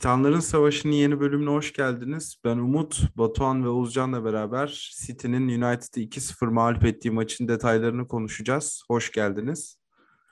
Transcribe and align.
Titanların 0.00 0.40
Savaşı'nın 0.40 0.92
yeni 0.92 1.20
bölümüne 1.20 1.50
hoş 1.50 1.72
geldiniz. 1.72 2.36
Ben 2.44 2.58
Umut, 2.58 3.16
Batuhan 3.16 3.64
ve 3.64 3.68
Oğuzcan'la 3.68 4.24
beraber 4.24 4.92
City'nin 5.06 5.62
United'ı 5.62 6.00
2-0 6.00 6.50
mağlup 6.50 6.84
ettiği 6.84 7.10
maçın 7.10 7.48
detaylarını 7.48 8.08
konuşacağız. 8.08 8.82
Hoş 8.88 9.12
geldiniz. 9.12 9.78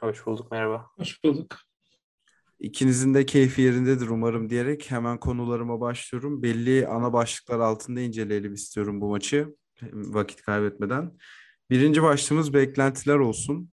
Hoş 0.00 0.27
bulduk, 0.27 0.50
merhaba. 0.50 0.86
Hoş 0.96 1.24
bulduk. 1.24 1.56
İkinizin 2.59 3.14
de 3.14 3.27
keyfi 3.27 3.62
yerindedir 3.62 4.09
umarım 4.09 4.50
diyerek 4.50 4.91
hemen 4.91 5.20
konularıma 5.20 5.80
başlıyorum. 5.80 6.42
Belli 6.42 6.87
ana 6.87 7.12
başlıklar 7.12 7.59
altında 7.59 8.00
inceleyelim 8.00 8.55
istiyorum 8.55 9.00
bu 9.00 9.09
maçı 9.09 9.55
vakit 9.92 10.42
kaybetmeden. 10.42 11.12
Birinci 11.70 12.02
başlığımız 12.02 12.55
beklentiler 12.55 13.16
olsun. 13.16 13.70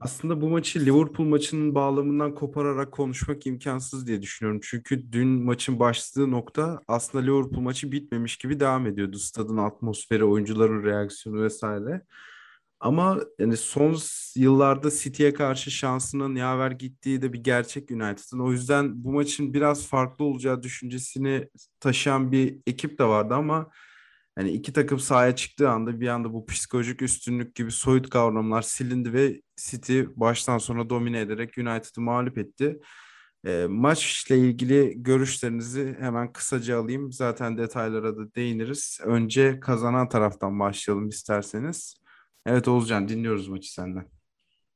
Aslında 0.00 0.40
bu 0.40 0.48
maçı 0.48 0.86
Liverpool 0.86 1.26
maçının 1.26 1.74
bağlamından 1.74 2.34
kopararak 2.34 2.92
konuşmak 2.92 3.46
imkansız 3.46 4.06
diye 4.06 4.22
düşünüyorum. 4.22 4.60
Çünkü 4.64 5.12
dün 5.12 5.28
maçın 5.28 5.80
başladığı 5.80 6.30
nokta 6.30 6.80
aslında 6.88 7.24
Liverpool 7.24 7.60
maçı 7.60 7.92
bitmemiş 7.92 8.36
gibi 8.36 8.60
devam 8.60 8.86
ediyordu. 8.86 9.18
Stadın 9.18 9.56
atmosferi, 9.56 10.24
oyuncuların 10.24 10.84
reaksiyonu 10.84 11.42
vesaire. 11.42 12.02
Ama 12.80 13.20
yani 13.38 13.56
son 13.56 13.96
yıllarda 14.36 14.90
City'ye 14.90 15.34
karşı 15.34 15.70
şansının 15.70 16.34
yaver 16.36 16.70
gittiği 16.70 17.22
de 17.22 17.32
bir 17.32 17.44
gerçek 17.44 17.90
United'ın. 17.90 18.38
O 18.40 18.52
yüzden 18.52 19.04
bu 19.04 19.12
maçın 19.12 19.54
biraz 19.54 19.86
farklı 19.86 20.24
olacağı 20.24 20.62
düşüncesini 20.62 21.48
taşıyan 21.80 22.32
bir 22.32 22.58
ekip 22.66 22.98
de 22.98 23.04
vardı 23.04 23.34
ama 23.34 23.70
yani 24.38 24.50
iki 24.50 24.72
takım 24.72 24.98
sahaya 24.98 25.36
çıktığı 25.36 25.70
anda 25.70 26.00
bir 26.00 26.08
anda 26.08 26.32
bu 26.32 26.46
psikolojik 26.46 27.02
üstünlük 27.02 27.54
gibi 27.54 27.70
soyut 27.70 28.10
kavramlar 28.10 28.62
silindi 28.62 29.12
ve 29.12 29.40
City 29.56 30.02
baştan 30.16 30.58
sona 30.58 30.90
domine 30.90 31.20
ederek 31.20 31.58
United'ı 31.58 32.00
mağlup 32.00 32.38
etti. 32.38 32.80
E, 33.46 33.66
maçla 33.68 34.34
ilgili 34.34 34.94
görüşlerinizi 34.96 35.96
hemen 36.00 36.32
kısaca 36.32 36.78
alayım. 36.80 37.12
Zaten 37.12 37.58
detaylara 37.58 38.16
da 38.16 38.34
değiniriz. 38.34 39.00
Önce 39.04 39.60
kazanan 39.60 40.08
taraftan 40.08 40.60
başlayalım 40.60 41.08
isterseniz. 41.08 41.94
Evet 42.46 42.68
Oğuzcan 42.68 43.08
dinliyoruz 43.08 43.48
maçı 43.48 43.72
senden. 43.72 44.04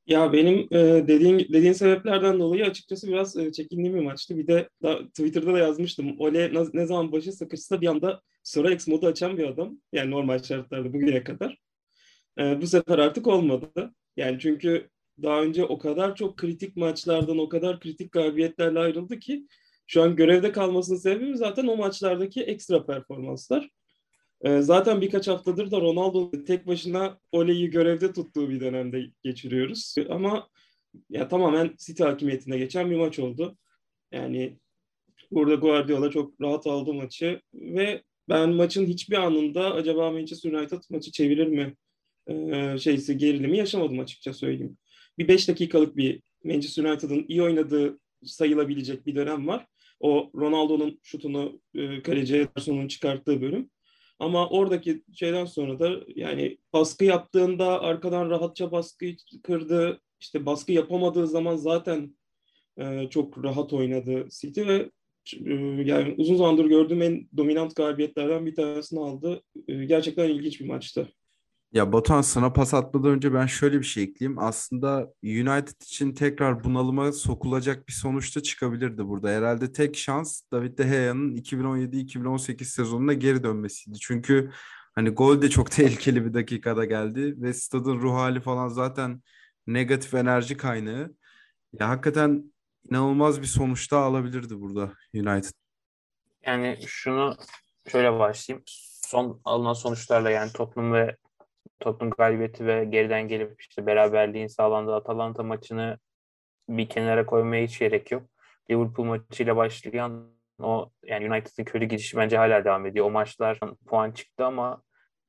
Ya 0.07 0.33
benim 0.33 0.59
e, 0.71 1.09
dediğin 1.09 1.39
dediğin 1.39 1.73
sebeplerden 1.73 2.39
dolayı 2.39 2.65
açıkçası 2.65 3.09
biraz 3.09 3.37
e, 3.37 3.53
çekindiğim 3.53 3.95
bir 3.95 4.05
maçtı. 4.05 4.37
Bir 4.37 4.47
de 4.47 4.69
da, 4.83 5.09
Twitter'da 5.09 5.55
da 5.55 5.59
yazmıştım. 5.59 6.21
Ole 6.21 6.55
ne, 6.55 6.65
ne 6.73 6.87
zaman 6.87 7.13
başı 7.13 7.33
sıkışsa 7.33 7.81
bir 7.81 7.87
anda 7.87 8.21
Sorax 8.45 8.89
modu 8.89 9.07
açan 9.07 9.39
bir 9.39 9.45
adam. 9.45 9.81
Yani 9.93 10.11
normal 10.11 10.43
şartlarda 10.43 10.93
bugüne 10.93 11.25
kadar. 11.25 11.59
E, 12.39 12.61
bu 12.63 12.67
sefer 12.67 12.99
artık 12.99 13.27
olmadı. 13.27 13.95
Yani 14.17 14.39
çünkü 14.41 14.89
daha 15.23 15.43
önce 15.43 15.65
o 15.65 15.79
kadar 15.79 16.17
çok 16.17 16.37
kritik 16.37 16.77
maçlardan, 16.77 17.39
o 17.39 17.49
kadar 17.49 17.81
kritik 17.81 18.13
galibiyetlerle 18.13 18.79
ayrıldı 18.79 19.19
ki 19.19 19.47
şu 19.87 20.03
an 20.03 20.17
görevde 20.17 20.53
kalmasının 20.53 20.99
sebebi 20.99 21.37
zaten 21.37 21.67
o 21.67 21.77
maçlardaki 21.77 22.43
ekstra 22.43 22.87
performanslar. 22.87 23.71
Ee, 24.45 24.61
zaten 24.63 25.01
birkaç 25.01 25.29
haftadır 25.29 25.71
da 25.71 25.81
Ronaldo 25.81 26.45
tek 26.45 26.67
başına 26.67 27.19
Ole'yi 27.33 27.71
görevde 27.71 28.13
tuttuğu 28.13 28.51
bir 28.51 28.61
dönemde 28.61 29.07
geçiriyoruz. 29.23 29.95
Ama 30.11 30.49
ya 31.11 31.29
tamamen 31.29 31.75
City 31.79 32.03
hakimiyetinde 32.03 32.59
geçen 32.59 32.91
bir 32.91 32.97
maç 32.97 33.19
oldu. 33.19 33.59
Yani 34.13 34.59
burada 35.31 35.55
Guardiola 35.55 36.11
çok 36.11 36.41
rahat 36.41 36.67
aldı 36.67 36.95
maçı 36.95 37.41
ve 37.55 38.03
ben 38.29 38.51
maçın 38.51 38.87
hiçbir 38.87 39.17
anında 39.17 39.75
acaba 39.75 40.11
Manchester 40.11 40.53
United 40.53 40.83
maçı 40.91 41.13
çevirir 41.13 41.47
mi 41.47 41.75
ee, 42.29 42.79
şeysi 42.79 43.19
gerilimi 43.19 43.59
yaşamadım 43.59 44.01
açıkça 44.01 44.33
söyleyeyim. 44.33 44.79
Bir 45.19 45.29
5 45.29 45.49
dakikalık 45.49 45.97
bir 45.97 46.23
Manchester 46.45 46.85
United'ın 46.85 47.25
iyi 47.29 47.43
oynadığı 47.43 47.99
sayılabilecek 48.25 49.07
bir 49.07 49.15
dönem 49.15 49.49
var. 49.49 49.67
O 50.01 50.31
Ronaldo'nun 50.35 51.01
şutunu 51.03 51.61
e, 51.75 52.03
kaleci 52.03 52.37
Ederson'un 52.37 52.89
çıkarttığı 52.89 53.43
bölüm. 53.43 53.71
Ama 54.19 54.49
oradaki 54.49 55.03
şeyden 55.13 55.45
sonra 55.45 55.81
da 55.81 56.01
yani 56.17 56.59
baskı 56.73 57.05
yaptığında 57.05 57.81
arkadan 57.81 58.31
rahatça 58.31 58.73
baskı 58.73 59.07
kırdı. 59.43 60.01
İşte 60.21 60.47
baskı 60.47 60.73
yapamadığı 60.73 61.27
zaman 61.27 61.57
zaten 61.57 62.17
e, 62.79 63.09
çok 63.11 63.45
rahat 63.45 63.73
oynadı 63.73 64.29
City 64.41 64.67
ve 64.67 64.75
e, 64.75 64.91
yani 65.85 66.15
uzun 66.19 66.37
zamandır 66.37 66.65
gördüğüm 66.65 67.03
en 67.03 67.29
dominant 67.37 67.77
galibiyetlerden 67.77 68.47
bir 68.47 68.55
tanesini 68.55 69.01
aldı. 69.01 69.43
E, 69.69 69.85
gerçekten 69.85 70.29
ilginç 70.29 70.61
bir 70.61 70.67
maçtı. 70.67 71.09
Ya 71.75 71.93
Batuhan 71.93 72.23
sana 72.23 72.53
pas 72.53 72.75
atmadan 72.75 73.11
önce 73.11 73.35
ben 73.35 73.47
şöyle 73.47 73.79
bir 73.79 73.85
şey 73.85 74.05
ekleyeyim. 74.05 74.39
Aslında 74.39 75.13
United 75.25 75.83
için 75.83 76.13
tekrar 76.13 76.65
bunalıma 76.65 77.13
sokulacak 77.13 77.89
bir 77.89 77.93
sonuçta 77.93 78.43
çıkabilirdi 78.43 79.09
burada. 79.09 79.29
Herhalde 79.29 79.73
tek 79.73 79.97
şans 79.97 80.43
David 80.53 80.79
De 80.79 80.85
Gea'nın 80.85 81.37
2017-2018 81.37 82.65
sezonuna 82.65 83.13
geri 83.13 83.43
dönmesiydi. 83.43 83.99
Çünkü 83.99 84.51
hani 84.95 85.11
gol 85.11 85.43
de 85.43 85.51
çok 85.51 85.71
tehlikeli 85.71 86.25
bir 86.27 86.35
dakikada 86.35 86.85
geldi 86.85 87.35
ve 87.43 87.53
stadın 87.53 88.01
ruh 88.01 88.15
hali 88.15 88.41
falan 88.41 88.69
zaten 88.69 89.23
negatif 89.67 90.15
enerji 90.15 90.57
kaynağı. 90.57 91.15
Ya 91.81 91.89
hakikaten 91.89 92.54
inanılmaz 92.91 93.41
bir 93.41 93.47
sonuçta 93.47 93.99
alabilirdi 93.99 94.61
burada 94.61 94.93
United. 95.15 95.51
Yani 96.47 96.79
şunu 96.87 97.37
şöyle 97.89 98.19
başlayayım. 98.19 98.65
Son 99.07 99.41
alınan 99.45 99.73
sonuçlarla 99.73 100.31
yani 100.31 100.53
Tottenham 100.53 100.93
ve 100.93 101.17
Tottenham 101.81 102.11
galibiyeti 102.19 102.67
ve 102.67 102.85
geriden 102.85 103.29
gelip 103.29 103.61
işte 103.61 103.87
beraberliğin 103.87 104.47
sağlandığı 104.47 104.95
Atalanta 104.95 105.43
maçını 105.43 105.99
bir 106.69 106.89
kenara 106.89 107.27
koymaya 107.27 107.65
hiç 107.67 107.79
gerek 107.79 108.11
yok. 108.11 108.23
Liverpool 108.71 109.07
maçıyla 109.07 109.57
başlayan 109.57 110.35
o 110.59 110.91
yani 111.05 111.31
United'ın 111.31 111.65
kötü 111.65 111.85
gidişi 111.87 112.17
bence 112.17 112.37
hala 112.37 112.65
devam 112.65 112.87
ediyor. 112.87 113.07
O 113.07 113.11
maçlar 113.11 113.61
puan 113.87 114.13
çıktı 114.13 114.45
ama 114.45 114.83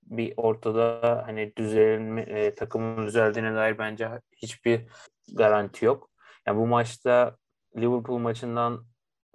bir 0.03 0.33
ortada 0.37 1.23
hani 1.25 1.53
düzelme, 1.57 2.21
e, 2.21 2.55
takımın 2.55 3.07
düzeldiğine 3.07 3.55
dair 3.55 3.77
bence 3.77 4.09
hiçbir 4.37 4.81
garanti 5.33 5.85
yok. 5.85 6.09
Yani 6.47 6.57
bu 6.57 6.67
maçta 6.67 7.37
Liverpool 7.77 8.17
maçından 8.17 8.85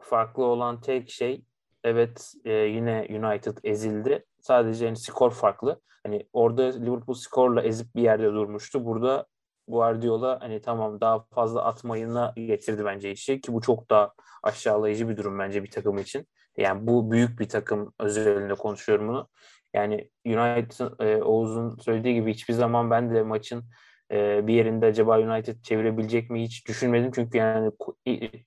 farklı 0.00 0.44
olan 0.44 0.80
tek 0.80 1.10
şey 1.10 1.44
evet 1.84 2.32
e, 2.44 2.52
yine 2.52 3.06
United 3.10 3.58
ezildi. 3.64 4.24
Sadece 4.40 4.86
yani 4.86 4.96
skor 4.96 5.30
farklı. 5.30 5.80
Hani 6.06 6.28
orada 6.32 6.62
Liverpool 6.62 7.14
skorla 7.14 7.62
ezip 7.62 7.94
bir 7.94 8.02
yerde 8.02 8.24
durmuştu. 8.24 8.84
Burada 8.84 9.26
Guardiola 9.68 10.38
hani 10.40 10.60
tamam 10.60 11.00
daha 11.00 11.24
fazla 11.34 11.64
atmayına 11.64 12.32
getirdi 12.36 12.84
bence 12.84 13.10
işi 13.10 13.40
ki 13.40 13.52
bu 13.52 13.60
çok 13.60 13.90
daha 13.90 14.12
aşağılayıcı 14.42 15.08
bir 15.08 15.16
durum 15.16 15.38
bence 15.38 15.62
bir 15.62 15.70
takım 15.70 15.98
için. 15.98 16.26
Yani 16.56 16.86
bu 16.86 17.10
büyük 17.10 17.40
bir 17.40 17.48
takım 17.48 17.92
özelinde 17.98 18.54
konuşuyorum 18.54 19.08
bunu. 19.08 19.28
Yani 19.74 20.10
United 20.26 21.00
e, 21.00 21.22
Oğuz'un 21.22 21.76
söylediği 21.76 22.14
gibi 22.14 22.32
hiçbir 22.32 22.54
zaman 22.54 22.90
ben 22.90 23.14
de 23.14 23.22
maçın 23.22 23.64
e, 24.12 24.46
bir 24.46 24.54
yerinde 24.54 24.86
acaba 24.86 25.18
United 25.18 25.62
çevirebilecek 25.62 26.30
mi 26.30 26.42
hiç 26.42 26.68
düşünmedim. 26.68 27.10
Çünkü 27.14 27.38
yani 27.38 27.72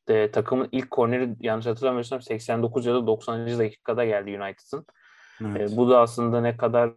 e, 0.08 0.32
takımın 0.32 0.70
ilk 0.72 0.92
korneri 0.92 1.36
yanlış 1.40 1.66
hatırlamıyorsam 1.66 2.22
89 2.22 2.86
ya 2.86 2.94
da 2.94 3.08
90. 3.08 3.60
dakikada 3.60 4.06
geldi 4.06 4.40
United'ın. 4.42 4.86
Evet. 5.42 5.74
E, 5.74 5.78
bu 5.78 5.90
da 5.90 6.00
aslında 6.00 6.42
ne 6.42 6.58
kadar 6.58 6.92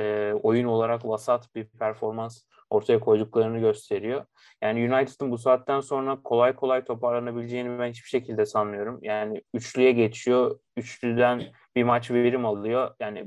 e, 0.00 0.32
oyun 0.42 0.66
olarak 0.66 1.04
vasat 1.04 1.54
bir 1.54 1.64
performans 1.64 2.42
ortaya 2.70 3.00
koyduklarını 3.00 3.58
gösteriyor. 3.58 4.24
Yani 4.62 4.94
United'ın 4.94 5.30
bu 5.30 5.38
saatten 5.38 5.80
sonra 5.80 6.22
kolay 6.24 6.56
kolay 6.56 6.84
toparlanabileceğini 6.84 7.78
ben 7.78 7.90
hiçbir 7.90 8.08
şekilde 8.08 8.46
sanmıyorum. 8.46 8.98
Yani 9.02 9.42
üçlüye 9.54 9.92
geçiyor. 9.92 10.58
Üçlüden 10.76 11.42
bir 11.76 11.82
maç 11.82 12.10
verim 12.10 12.46
alıyor. 12.46 12.90
Yani 13.00 13.26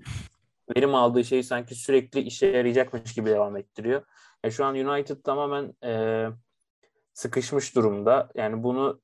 verim 0.75 0.95
aldığı 0.95 1.24
şey 1.24 1.44
sanki 1.44 1.75
sürekli 1.75 2.19
işe 2.19 2.48
yarayacakmış 2.48 3.13
gibi 3.13 3.30
devam 3.30 3.57
ettiriyor. 3.57 4.01
E, 4.48 4.52
şu 4.52 4.66
an 4.66 4.76
United 4.76 5.18
tamamen 5.24 5.74
e, 5.84 6.26
sıkışmış 7.14 7.76
durumda. 7.76 8.30
Yani 8.36 8.64
bunu 8.64 9.02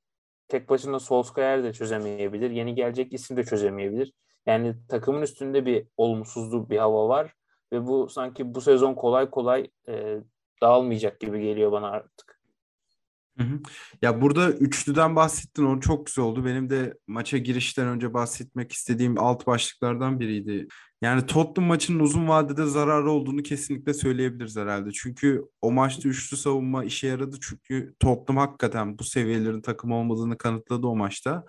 tek 0.47 0.69
başına 0.69 0.99
Solskjaer 0.99 1.63
de 1.63 1.73
çözemeyebilir. 1.73 2.51
Yeni 2.51 2.75
gelecek 2.75 3.13
isim 3.13 3.37
de 3.37 3.43
çözemeyebilir. 3.43 4.13
Yani 4.45 4.75
takımın 4.89 5.21
üstünde 5.21 5.65
bir 5.65 5.87
olumsuzluğu 5.97 6.69
bir 6.69 6.77
hava 6.77 7.09
var 7.09 7.33
ve 7.71 7.87
bu 7.87 8.09
sanki 8.09 8.55
bu 8.55 8.61
sezon 8.61 8.93
kolay 8.93 9.29
kolay 9.29 9.69
e, 9.87 10.17
dağılmayacak 10.61 11.19
gibi 11.19 11.41
geliyor 11.41 11.71
bana 11.71 11.89
artık. 11.89 12.32
Hı. 13.39 13.59
Ya 14.01 14.21
burada 14.21 14.51
üçlüden 14.51 15.15
bahsettin 15.15 15.65
o 15.65 15.79
çok 15.79 16.05
güzel 16.05 16.25
oldu. 16.25 16.45
Benim 16.45 16.69
de 16.69 16.93
maça 17.07 17.37
girişten 17.37 17.87
önce 17.87 18.13
bahsetmek 18.13 18.71
istediğim 18.71 19.19
alt 19.19 19.47
başlıklardan 19.47 20.19
biriydi. 20.19 20.67
Yani 21.01 21.25
Tottenham 21.25 21.67
maçının 21.67 21.99
uzun 21.99 22.27
vadede 22.27 22.65
zararı 22.65 23.11
olduğunu 23.11 23.43
kesinlikle 23.43 23.93
söyleyebiliriz 23.93 24.57
herhalde. 24.57 24.91
Çünkü 24.91 25.41
o 25.61 25.71
maçta 25.71 26.09
üçlü 26.09 26.37
savunma 26.37 26.83
işe 26.83 27.07
yaradı. 27.07 27.37
Çünkü 27.41 27.95
Tottenham 27.99 28.47
hakikaten 28.47 28.99
bu 28.99 29.03
seviyelerin 29.03 29.61
takım 29.61 29.91
olmadığını 29.91 30.37
kanıtladı 30.37 30.87
o 30.87 30.95
maçta. 30.95 31.45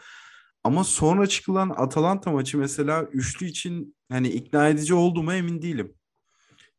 Ama 0.65 0.85
sonra 0.85 1.27
çıkılan 1.27 1.71
Atalanta 1.77 2.31
maçı 2.31 2.59
mesela 2.59 3.03
üçlü 3.03 3.47
için 3.47 3.97
hani 4.11 4.29
ikna 4.29 4.69
edici 4.69 4.95
oldu 4.95 5.23
mu 5.23 5.33
emin 5.33 5.63
değilim. 5.63 5.95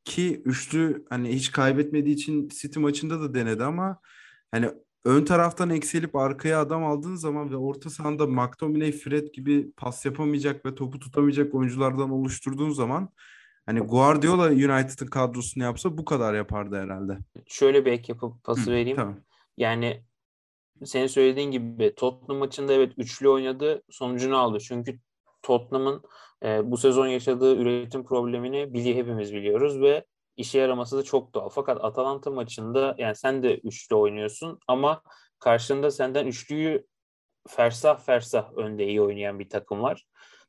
Ki 0.06 0.42
üçlü 0.46 1.06
hani 1.10 1.36
hiç 1.36 1.52
kaybetmediği 1.52 2.16
için 2.16 2.50
City 2.50 2.80
maçında 2.80 3.22
da 3.22 3.34
denedi 3.34 3.63
ama 3.63 4.00
hani 4.52 4.69
ön 5.06 5.25
taraftan 5.25 5.69
eksilip 5.69 6.16
arkaya 6.16 6.62
adam 6.62 6.86
aldığın 6.86 7.16
zaman 7.16 7.52
ve 7.52 7.57
orta 7.57 7.90
sahanda 7.90 8.28
McTominay, 8.28 8.92
Fred 8.92 9.28
gibi 9.34 9.72
pas 9.72 10.06
yapamayacak 10.06 10.66
ve 10.66 10.75
topu 10.75 11.00
tutamayacak 11.00 11.56
oyunculardan 11.56 12.10
oluşturduğun 12.10 12.69
zaman 12.69 13.10
hani 13.66 13.80
Guardiola 13.80 14.48
United'ın 14.48 15.07
kadrosunu 15.07 15.63
yapsa 15.63 15.98
bu 15.98 16.06
kadar 16.06 16.34
yapardı 16.34 16.75
herhalde. 16.75 17.18
Şöyle 17.48 17.86
bir 17.86 17.92
ek 17.92 18.06
yapıp 18.07 18.44
pası 18.44 18.72
Hı, 18.72 18.72
vereyim. 18.72 18.96
tamam. 18.98 19.19
Yani 19.57 20.04
senin 20.84 21.07
söylediğin 21.07 21.52
gibi 21.52 21.96
Tottenham 21.96 22.38
maçında 22.38 22.74
evet 22.74 22.94
üçlü 22.98 23.30
oynadı, 23.30 23.84
sonucunu 23.90 24.38
aldı. 24.38 24.57
Çünkü 24.60 25.00
Tottenham'ın 25.42 26.02
e, 26.44 26.72
bu 26.72 26.78
sezon 26.78 27.07
yaşadığı 27.07 27.56
üretim 27.56 28.04
problemini 28.06 28.74
bili 28.74 28.96
hepimiz 28.96 29.34
biliyoruz 29.34 29.81
ve 29.81 30.06
işe 30.38 30.60
yaraması 30.60 30.98
da 30.98 31.04
çok 31.04 31.34
doğal. 31.34 31.50
Fakat 31.50 31.84
Atalanta 31.84 32.32
maçında 32.32 32.96
yani 32.98 33.16
sen 33.16 33.44
de 33.44 33.58
üçlü 33.58 33.96
oynuyorsun 33.96 34.60
ama 34.68 35.02
karşında 35.40 35.92
senden 35.92 36.28
üçlüyü 36.28 36.86
fersah 37.48 38.00
fersah 38.00 38.54
önde 38.58 38.88
iyi 38.88 39.02
oynayan 39.02 39.40
bir 39.40 39.50
takım 39.50 39.82
var. 39.82 40.06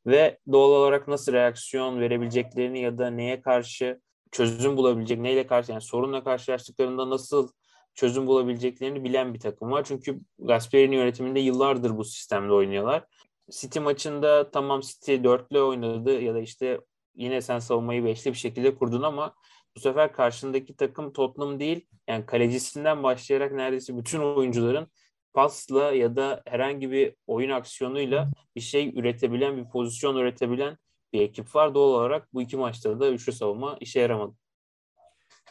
Ve 0.07 0.39
doğal 0.53 0.71
olarak 0.71 1.09
nasıl 1.09 1.33
reaksiyon 1.33 2.01
verebileceklerini 2.01 2.81
ya 2.81 2.99
da 2.99 3.11
neye 3.11 3.41
karşı 3.41 4.01
çözüm 4.33 4.77
bulabilecek, 4.77 5.21
neyle 5.21 5.47
karşı 5.47 5.73
yani 5.73 5.83
sorunla 5.83 6.25
karşılaştıklarında 6.25 7.11
nasıl 7.11 7.49
çözüm 7.95 8.27
bulabileceklerini 8.27 9.05
bilen 9.05 9.35
bir 9.35 9.41
takım 9.41 9.71
var. 9.71 9.85
Çünkü 9.85 10.21
Gasperi'nin 10.39 10.97
yönetiminde 10.97 11.41
yıllardır 11.41 11.97
bu 11.97 12.05
sistemde 12.05 12.53
oynuyorlar. 12.53 13.05
City 13.51 13.79
maçında 13.79 14.51
tamam 14.51 14.81
City 14.81 15.15
dörtlü 15.25 15.61
oynadı 15.61 16.21
ya 16.21 16.35
da 16.35 16.41
işte 16.41 16.81
yine 17.15 17.43
sen 17.43 17.59
savunmayı 17.59 18.05
beşli 18.05 18.33
bir 18.33 18.39
şekilde 18.39 18.75
kurdun 18.75 19.03
ama 19.03 19.35
bu 19.77 19.81
sefer 19.81 20.13
karşındaki 20.13 20.77
takım 20.77 21.13
Tottenham 21.13 21.61
değil. 21.61 21.87
Yani 22.09 22.27
kalecisinden 22.27 23.03
başlayarak 23.03 23.53
neredeyse 23.53 23.99
bütün 23.99 24.21
oyuncuların 24.21 24.87
pasla 25.35 25.93
ya 25.93 26.17
da 26.17 26.43
herhangi 26.47 26.91
bir 26.91 27.15
oyun 27.27 27.51
aksiyonuyla 27.51 28.31
bir 28.57 28.61
şey 28.61 28.93
üretebilen, 28.97 29.57
bir 29.57 29.71
pozisyon 29.71 30.17
üretebilen 30.17 30.79
bir 31.13 31.21
ekip 31.21 31.55
var. 31.55 31.75
Doğal 31.75 31.89
olarak 31.89 32.35
bu 32.35 32.43
iki 32.43 32.57
maçta 32.57 33.01
da 33.01 33.11
üçlü 33.11 33.33
savunma 33.33 33.77
işe 33.81 34.01
yaramadı. 34.01 34.35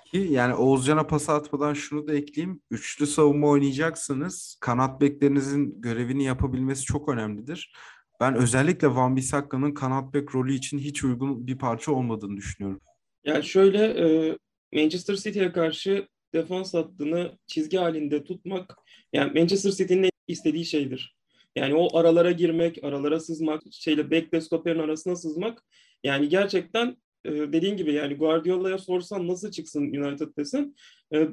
Ki 0.06 0.18
yani 0.18 0.54
Oğuzcan'a 0.54 1.08
pas 1.08 1.30
atmadan 1.30 1.74
şunu 1.74 2.08
da 2.08 2.14
ekleyeyim. 2.14 2.62
Üçlü 2.72 3.08
savunma 3.08 3.48
oynayacaksınız. 3.48 4.58
Kanat 4.62 5.02
beklerinizin 5.02 5.82
görevini 5.82 6.24
yapabilmesi 6.24 6.84
çok 6.84 7.10
önemlidir. 7.10 7.76
Ben 8.20 8.36
özellikle 8.36 8.96
Van 8.96 9.16
Bissakka'nın 9.16 9.74
kanat 9.74 10.14
bek 10.14 10.36
rolü 10.36 10.54
için 10.54 10.80
hiç 10.80 11.04
uygun 11.04 11.48
bir 11.48 11.58
parça 11.58 11.92
olmadığını 11.92 12.38
düşünüyorum. 12.38 12.82
Yani 13.26 13.44
şöyle 13.44 13.84
e, 13.86 14.38
Manchester 14.74 15.16
City'ye 15.16 15.52
karşı 15.52 16.08
defans 16.34 16.74
hattını 16.74 17.38
çizgi 17.48 17.78
halinde 17.78 18.24
tutmak 18.24 18.78
yani 19.14 19.40
Manchester 19.40 19.72
City'nin 19.72 20.10
istediği 20.28 20.66
şeydir. 20.66 21.16
Yani 21.56 21.76
o 21.76 21.98
aralara 21.98 22.32
girmek, 22.32 22.84
aralara 22.84 23.20
sızmak, 23.20 23.62
şeyle 23.72 24.12
bekle 24.12 24.42
stoperin 24.42 24.80
arasına 24.80 25.16
sızmak 25.16 25.64
yani 26.04 26.30
gerçekten 26.30 26.98
e, 27.26 27.32
dediğin 27.32 27.78
gibi 27.78 27.94
yani 27.94 28.14
Guardiola'ya 28.14 28.78
sorsan 28.78 29.28
nasıl 29.28 29.52
çıksın 29.52 29.82
United 29.82 30.38
desen 30.38 30.76
e, 31.12 31.20
e, 31.20 31.28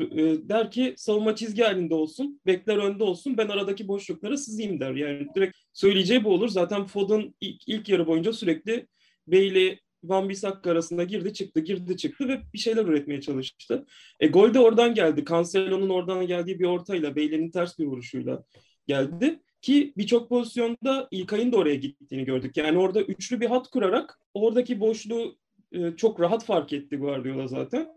der 0.48 0.70
ki 0.70 0.94
savunma 0.96 1.36
çizgi 1.36 1.62
halinde 1.62 1.94
olsun, 1.94 2.40
bekler 2.46 2.76
önde 2.76 3.04
olsun, 3.04 3.36
ben 3.36 3.48
aradaki 3.48 3.88
boşluklara 3.88 4.36
sızayım 4.36 4.80
der. 4.80 4.94
Yani 4.94 5.26
direkt 5.34 5.56
söyleyeceği 5.72 6.24
bu 6.24 6.30
olur. 6.30 6.48
Zaten 6.48 6.86
Foden 6.86 7.34
ilk, 7.40 7.68
ilk 7.68 7.88
yarı 7.88 8.06
boyunca 8.06 8.32
sürekli 8.32 8.86
Bailey 9.26 9.78
Van 10.04 10.28
Bissaka 10.28 10.70
arasında 10.70 11.04
girdi 11.04 11.32
çıktı 11.32 11.60
girdi 11.60 11.96
çıktı 11.96 12.28
ve 12.28 12.40
bir 12.52 12.58
şeyler 12.58 12.84
üretmeye 12.84 13.20
çalıştı. 13.20 13.86
E, 14.20 14.26
gol 14.26 14.54
de 14.54 14.60
oradan 14.60 14.94
geldi. 14.94 15.24
Cancelo'nun 15.28 15.88
oradan 15.88 16.26
geldiği 16.26 16.60
bir 16.60 16.64
ortayla 16.64 17.16
Bailey'nin 17.16 17.50
ters 17.50 17.78
bir 17.78 17.84
vuruşuyla 17.84 18.44
geldi. 18.86 19.40
Ki 19.62 19.92
birçok 19.96 20.28
pozisyonda 20.28 21.08
İlkay'ın 21.10 21.52
da 21.52 21.56
oraya 21.56 21.74
gittiğini 21.74 22.24
gördük. 22.24 22.56
Yani 22.56 22.78
orada 22.78 23.02
üçlü 23.02 23.40
bir 23.40 23.46
hat 23.46 23.68
kurarak 23.68 24.20
oradaki 24.34 24.80
boşluğu 24.80 25.36
e, 25.72 25.96
çok 25.96 26.20
rahat 26.20 26.44
fark 26.44 26.72
etti 26.72 26.96
Guardiola 26.96 27.46
zaten. 27.46 27.88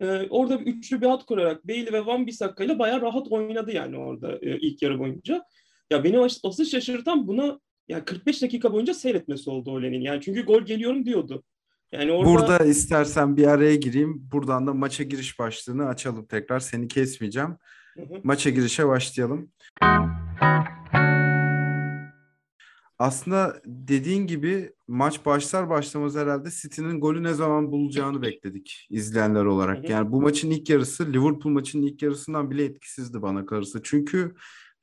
E, 0.00 0.06
orada 0.30 0.60
bir 0.60 0.66
üçlü 0.66 1.00
bir 1.00 1.06
hat 1.06 1.26
kurarak 1.26 1.68
Bailey 1.68 1.92
ve 1.92 2.06
Van 2.06 2.26
Bissaka 2.26 2.64
ile 2.64 2.78
bayağı 2.78 3.00
rahat 3.00 3.28
oynadı 3.32 3.72
yani 3.72 3.96
orada 3.98 4.38
e, 4.42 4.58
ilk 4.58 4.82
yarı 4.82 4.98
boyunca. 4.98 5.44
Ya 5.90 6.04
beni 6.04 6.18
asıl 6.44 6.64
şaşırtan 6.64 7.26
buna 7.26 7.60
ya 7.88 8.04
45 8.04 8.42
dakika 8.42 8.72
boyunca 8.72 8.94
seyretmesi 8.94 9.50
oldu 9.50 9.70
Ole'nin. 9.70 10.00
Yani 10.00 10.20
çünkü 10.20 10.46
gol 10.46 10.62
geliyorum 10.62 11.04
diyordu. 11.04 11.42
Yani 11.92 12.12
orada... 12.12 12.30
Burada 12.30 12.58
istersen 12.64 13.36
bir 13.36 13.46
araya 13.46 13.74
gireyim. 13.74 14.28
Buradan 14.32 14.66
da 14.66 14.74
maça 14.74 15.04
giriş 15.04 15.38
başlığını 15.38 15.86
açalım 15.86 16.26
tekrar. 16.26 16.60
Seni 16.60 16.88
kesmeyeceğim. 16.88 17.56
Hı 17.94 18.02
hı. 18.02 18.20
Maça 18.22 18.50
girişe 18.50 18.88
başlayalım. 18.88 19.50
Aslında 22.98 23.60
dediğin 23.66 24.26
gibi 24.26 24.72
maç 24.88 25.26
başlar 25.26 25.70
başlamaz 25.70 26.16
herhalde 26.16 26.48
City'nin 26.50 27.00
golü 27.00 27.22
ne 27.22 27.34
zaman 27.34 27.72
bulacağını 27.72 28.22
bekledik 28.22 28.86
izleyenler 28.90 29.44
olarak. 29.44 29.90
Yani 29.90 30.12
bu 30.12 30.22
maçın 30.22 30.50
ilk 30.50 30.70
yarısı 30.70 31.12
Liverpool 31.12 31.52
maçının 31.52 31.82
ilk 31.82 32.02
yarısından 32.02 32.50
bile 32.50 32.64
etkisizdi 32.64 33.22
bana 33.22 33.46
karısı. 33.46 33.80
Çünkü 33.82 34.34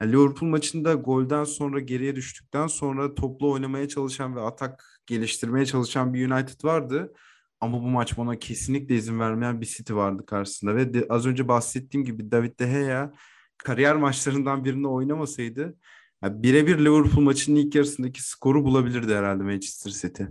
Liverpool 0.04 0.50
maçında 0.50 0.94
golden 0.94 1.44
sonra 1.44 1.80
geriye 1.80 2.16
düştükten 2.16 2.68
sonra 2.68 3.16
toplu 3.16 3.52
oynamaya 3.52 3.88
çalışan 3.88 4.36
ve 4.36 4.42
atak 4.42 4.99
geliştirmeye 5.10 5.66
çalışan 5.66 6.14
bir 6.14 6.32
United 6.32 6.64
vardı. 6.64 7.14
Ama 7.62 7.82
bu 7.82 7.88
maç 7.88 8.18
bana 8.18 8.40
kesinlikle 8.40 8.96
izin 8.96 9.20
vermeyen 9.20 9.62
bir 9.62 9.66
City 9.66 9.94
vardı 9.94 10.26
karşısında. 10.26 10.76
Ve 10.76 10.94
de, 10.94 11.06
az 11.10 11.26
önce 11.26 11.48
bahsettiğim 11.48 12.06
gibi 12.06 12.32
David 12.32 12.60
De 12.60 12.66
Gea 12.66 13.14
kariyer 13.58 13.96
maçlarından 13.96 14.66
birinde 14.66 14.88
oynamasaydı 14.88 15.78
yani 16.24 16.44
birebir 16.44 16.80
Liverpool 16.80 17.24
maçının 17.24 17.56
ilk 17.56 17.76
yarısındaki 17.76 18.24
skoru 18.24 18.66
bulabilirdi 18.66 19.14
herhalde 19.14 19.44
Manchester 19.44 19.92
City. 19.92 20.24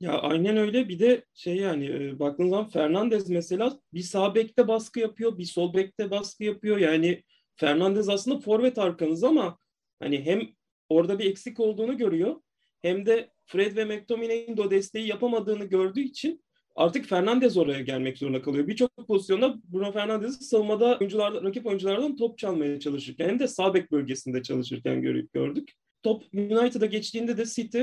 Ya 0.00 0.12
aynen 0.12 0.56
öyle. 0.56 0.88
Bir 0.88 0.98
de 0.98 1.24
şey 1.34 1.56
yani 1.56 1.86
e, 1.86 2.18
baktığın 2.18 2.48
zaman 2.48 2.68
Fernandez 2.68 3.30
mesela 3.30 3.78
bir 3.92 4.02
sağ 4.02 4.34
bekte 4.34 4.68
baskı 4.68 5.00
yapıyor, 5.00 5.38
bir 5.38 5.44
sol 5.44 5.74
bekte 5.74 6.10
baskı 6.10 6.44
yapıyor. 6.44 6.78
Yani 6.78 7.22
Fernandez 7.56 8.08
aslında 8.08 8.40
forvet 8.40 8.78
arkanız 8.78 9.24
ama 9.24 9.58
hani 10.00 10.24
hem 10.24 10.48
orada 10.88 11.18
bir 11.18 11.30
eksik 11.30 11.60
olduğunu 11.60 11.98
görüyor 11.98 12.36
hem 12.82 13.06
de 13.06 13.33
Fred 13.46 13.76
ve 13.76 13.84
McTominay'in 13.84 14.56
de 14.56 14.70
desteği 14.70 15.06
yapamadığını 15.06 15.64
gördüğü 15.64 16.00
için 16.00 16.44
artık 16.76 17.06
Fernandez 17.06 17.56
oraya 17.56 17.80
gelmek 17.80 18.18
zorunda 18.18 18.42
kalıyor. 18.42 18.66
Birçok 18.66 18.90
pozisyonda 19.08 19.54
Bruno 19.72 19.92
Fernandez'i 19.92 20.44
savunmada 20.44 20.98
oyuncular, 21.00 21.44
rakip 21.44 21.66
oyunculardan 21.66 22.16
top 22.16 22.38
çalmaya 22.38 22.80
çalışırken 22.80 23.28
hem 23.28 23.38
de 23.38 23.48
sağ 23.48 23.74
bek 23.74 23.92
bölgesinde 23.92 24.42
çalışırken 24.42 25.02
gördük. 25.32 25.72
Top 26.02 26.22
United'a 26.34 26.86
geçtiğinde 26.86 27.36
de 27.36 27.44
City 27.46 27.82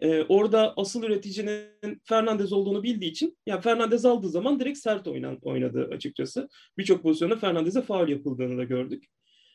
e, 0.00 0.22
orada 0.22 0.74
asıl 0.76 1.02
üreticinin 1.02 2.00
Fernandez 2.04 2.52
olduğunu 2.52 2.82
bildiği 2.82 3.10
için 3.10 3.38
yani 3.46 3.60
Fernandez 3.60 4.04
aldığı 4.04 4.28
zaman 4.28 4.60
direkt 4.60 4.78
sert 4.78 5.08
oynan, 5.08 5.38
oynadı 5.42 5.90
açıkçası. 5.92 6.48
Birçok 6.78 7.02
pozisyonda 7.02 7.36
Fernandez'e 7.36 7.82
faul 7.82 8.08
yapıldığını 8.08 8.58
da 8.58 8.64
gördük. 8.64 9.04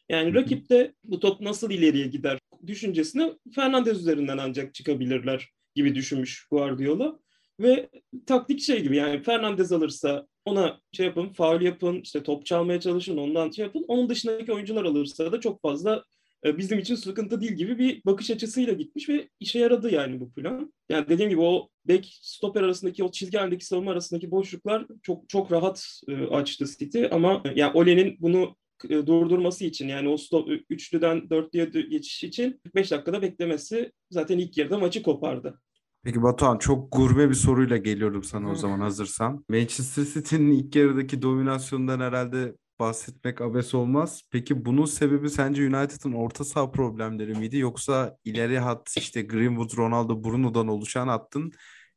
Yani 0.10 0.34
rakip 0.34 0.70
de 0.70 0.94
bu 1.04 1.20
top 1.20 1.42
nasıl 1.42 1.72
ileriye 1.72 2.08
gider 2.08 2.40
düşüncesine 2.68 3.34
Fernandez 3.56 4.00
üzerinden 4.00 4.38
ancak 4.38 4.74
çıkabilirler 4.74 5.50
gibi 5.76 5.96
düşünmüş 5.96 6.48
Guardiola. 6.52 7.20
Ve 7.60 7.90
taktik 8.26 8.62
şey 8.62 8.84
gibi 8.84 8.98
yani 8.98 9.24
Fernandez 9.24 9.72
alırsa 9.72 10.28
ona 10.46 10.82
şey 10.92 11.06
yapın, 11.06 11.30
faul 11.30 11.62
yapın, 11.62 12.02
işte 12.02 12.24
top 12.24 12.46
çalmaya 12.46 12.80
çalışın, 12.80 13.18
ondan 13.18 13.52
şey 13.52 13.66
yapın. 13.66 13.86
Onun 13.88 14.10
dışındaki 14.10 14.54
oyuncular 14.54 14.86
alırsa 14.86 15.32
da 15.32 15.40
çok 15.40 15.62
fazla 15.62 16.04
e, 16.46 16.58
bizim 16.58 16.80
için 16.80 16.96
sıkıntı 16.96 17.42
değil 17.42 17.52
gibi 17.54 17.80
bir 17.80 18.02
bakış 18.06 18.32
açısıyla 18.32 18.74
gitmiş 18.74 19.10
ve 19.10 19.30
işe 19.40 19.60
yaradı 19.60 19.94
yani 19.94 20.20
bu 20.20 20.34
plan. 20.34 20.74
Yani 20.90 21.10
dediğim 21.10 21.30
gibi 21.30 21.42
o 21.42 21.70
bek 21.86 22.20
stoper 22.22 22.64
arasındaki 22.64 23.04
o 23.04 23.12
çizgi 23.12 23.38
halindeki 23.38 23.66
savunma 23.66 23.92
arasındaki 23.92 24.32
boşluklar 24.32 24.86
çok 25.04 25.30
çok 25.30 25.52
rahat 25.52 26.02
e, 26.08 26.26
açtı 26.26 26.66
City 26.80 27.06
ama 27.12 27.42
e, 27.46 27.60
yani 27.60 27.72
Ole'nin 27.74 28.18
bunu 28.20 28.56
durdurması 28.84 29.65
için 29.65 29.88
yani 29.88 30.10
o 30.10 30.17
stop, 30.17 30.50
üçlüden 30.69 31.29
dörtlüye 31.29 31.65
geçiş 31.65 32.24
için 32.24 32.60
45 32.63 32.91
dakikada 32.91 33.22
beklemesi 33.22 33.91
zaten 34.12 34.38
ilk 34.38 34.57
yarıda 34.57 34.77
maçı 34.79 35.03
kopardı. 35.03 35.62
Peki 36.03 36.24
Batuhan 36.24 36.57
çok 36.57 36.91
gurme 36.91 37.29
bir 37.29 37.36
soruyla 37.36 37.77
geliyorum 37.77 38.24
sana 38.24 38.51
o 38.51 38.55
zaman 38.55 38.79
hazırsan. 38.79 39.46
Manchester 39.50 40.03
City'nin 40.03 40.51
ilk 40.51 40.75
yarıdaki 40.75 41.22
dominasyonundan 41.22 42.00
herhalde 42.00 42.53
bahsetmek 42.79 43.41
abes 43.41 43.74
olmaz. 43.74 44.24
Peki 44.31 44.65
bunun 44.65 44.86
sebebi 44.86 45.29
sence 45.29 45.63
United'ın 45.63 46.13
orta 46.13 46.43
saha 46.43 46.72
problemleri 46.72 47.34
miydi 47.34 47.57
yoksa 47.57 48.17
ileri 48.25 48.60
hat 48.60 48.93
işte 48.98 49.22
Greenwood, 49.22 49.77
Ronaldo, 49.77 50.24
Bruno'dan 50.24 50.67
oluşan 50.67 51.07
hattın 51.07 51.51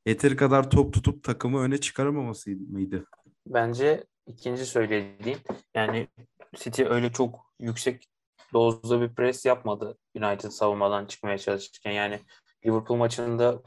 yeteri 0.06 0.37
kadar 0.37 0.70
top 0.70 0.94
tutup 0.94 1.25
takımı 1.25 1.60
öne 1.60 1.78
çıkaramaması 1.78 2.50
mıydı? 2.50 3.04
Bence 3.46 4.04
ikinci 4.26 4.66
söylediğim 4.66 5.38
yani 5.75 6.08
City 6.57 6.85
öyle 6.85 7.12
çok 7.12 7.47
yüksek 7.59 8.09
dozda 8.52 9.00
bir 9.00 9.14
pres 9.14 9.45
yapmadı 9.47 9.99
United 10.16 10.50
savunmadan 10.50 11.07
çıkmaya 11.07 11.38
çalışırken. 11.38 11.90
Yani 11.90 12.21
Liverpool 12.66 12.99
maçında 12.99 13.62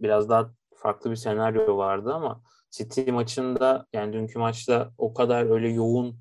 biraz 0.00 0.28
daha 0.28 0.50
farklı 0.76 1.10
bir 1.10 1.16
senaryo 1.16 1.76
vardı 1.76 2.14
ama 2.14 2.42
City 2.70 3.10
maçında 3.10 3.86
yani 3.92 4.12
dünkü 4.12 4.38
maçta 4.38 4.90
o 4.98 5.14
kadar 5.14 5.50
öyle 5.50 5.68
yoğun 5.68 6.18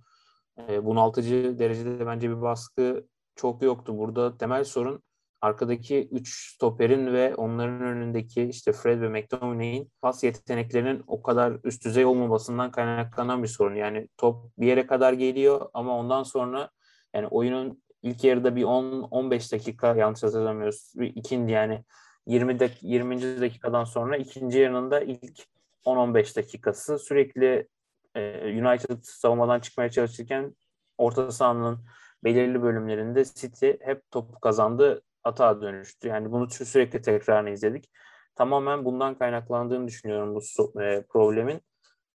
e, 0.70 0.86
bunaltıcı 0.86 1.60
derecede 1.60 2.00
de 2.00 2.06
bence 2.06 2.30
bir 2.30 2.42
baskı 2.42 3.08
çok 3.36 3.62
yoktu. 3.62 3.98
Burada 3.98 4.38
temel 4.38 4.64
sorun 4.64 5.04
arkadaki 5.44 6.08
3 6.12 6.54
stoperin 6.54 7.14
ve 7.14 7.36
onların 7.36 7.82
önündeki 7.82 8.44
işte 8.44 8.74
Fred 8.74 9.02
ve 9.02 9.10
McTominay'in 9.10 9.92
pas 10.02 10.24
yeteneklerinin 10.24 11.04
o 11.08 11.24
kadar 11.24 11.58
üst 11.64 11.86
düzey 11.86 12.06
olmamasından 12.06 12.72
kaynaklanan 12.72 13.44
bir 13.44 13.48
sorun. 13.48 13.76
Yani 13.76 14.08
top 14.18 14.52
bir 14.58 14.68
yere 14.68 14.88
kadar 14.88 15.14
geliyor 15.14 15.70
ama 15.74 15.98
ondan 15.98 16.24
sonra 16.24 16.70
yani 17.14 17.28
oyunun 17.28 17.84
ilk 18.02 18.24
yarıda 18.24 18.56
bir 18.56 18.64
10-15 18.64 19.52
dakika 19.52 19.96
yanlış 19.96 20.24
hatırlamıyoruz. 20.24 20.94
İkinci 21.16 21.54
yani 21.54 21.84
20 22.28 22.60
dak 22.60 22.84
20. 22.84 23.42
dakikadan 23.42 23.84
sonra 23.84 24.18
ikinci 24.18 24.60
yarının 24.60 25.02
ilk 25.02 25.40
10-15 25.86 26.36
dakikası 26.36 27.00
sürekli 27.00 27.68
e, 28.16 28.22
United 28.64 29.00
savunmadan 29.04 29.60
çıkmaya 29.60 29.92
çalışırken 29.92 30.56
orta 30.98 31.32
sahanın 31.32 31.80
belirli 32.24 32.62
bölümlerinde 32.62 33.26
City 33.26 33.72
hep 33.82 34.12
topu 34.12 34.40
kazandı, 34.40 35.02
atağa 35.24 35.62
dönüştü. 35.62 36.08
Yani 36.08 36.32
bunu 36.32 36.50
sürekli 36.50 37.02
tekrarını 37.02 37.50
izledik. 37.50 37.90
Tamamen 38.36 38.86
bundan 38.86 39.18
kaynaklandığını 39.18 39.88
düşünüyorum 39.88 40.36
bu 40.36 40.82
e, 40.82 41.04
problemin. 41.10 41.62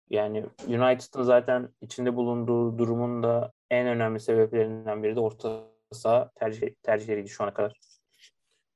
Yani 0.10 0.46
United'ın 0.68 1.24
zaten 1.24 1.70
içinde 1.82 2.16
bulunduğu 2.16 2.78
durumun 2.78 3.24
da 3.24 3.52
en 3.70 3.88
önemli 3.88 4.20
sebeplerinden 4.20 5.04
biri 5.04 5.16
de 5.16 5.20
orta 5.20 5.64
saha 5.92 6.32
tercih, 6.36 6.70
tercihleriydi 6.84 7.30
şu 7.30 7.44
ana 7.44 7.54
kadar. 7.54 7.80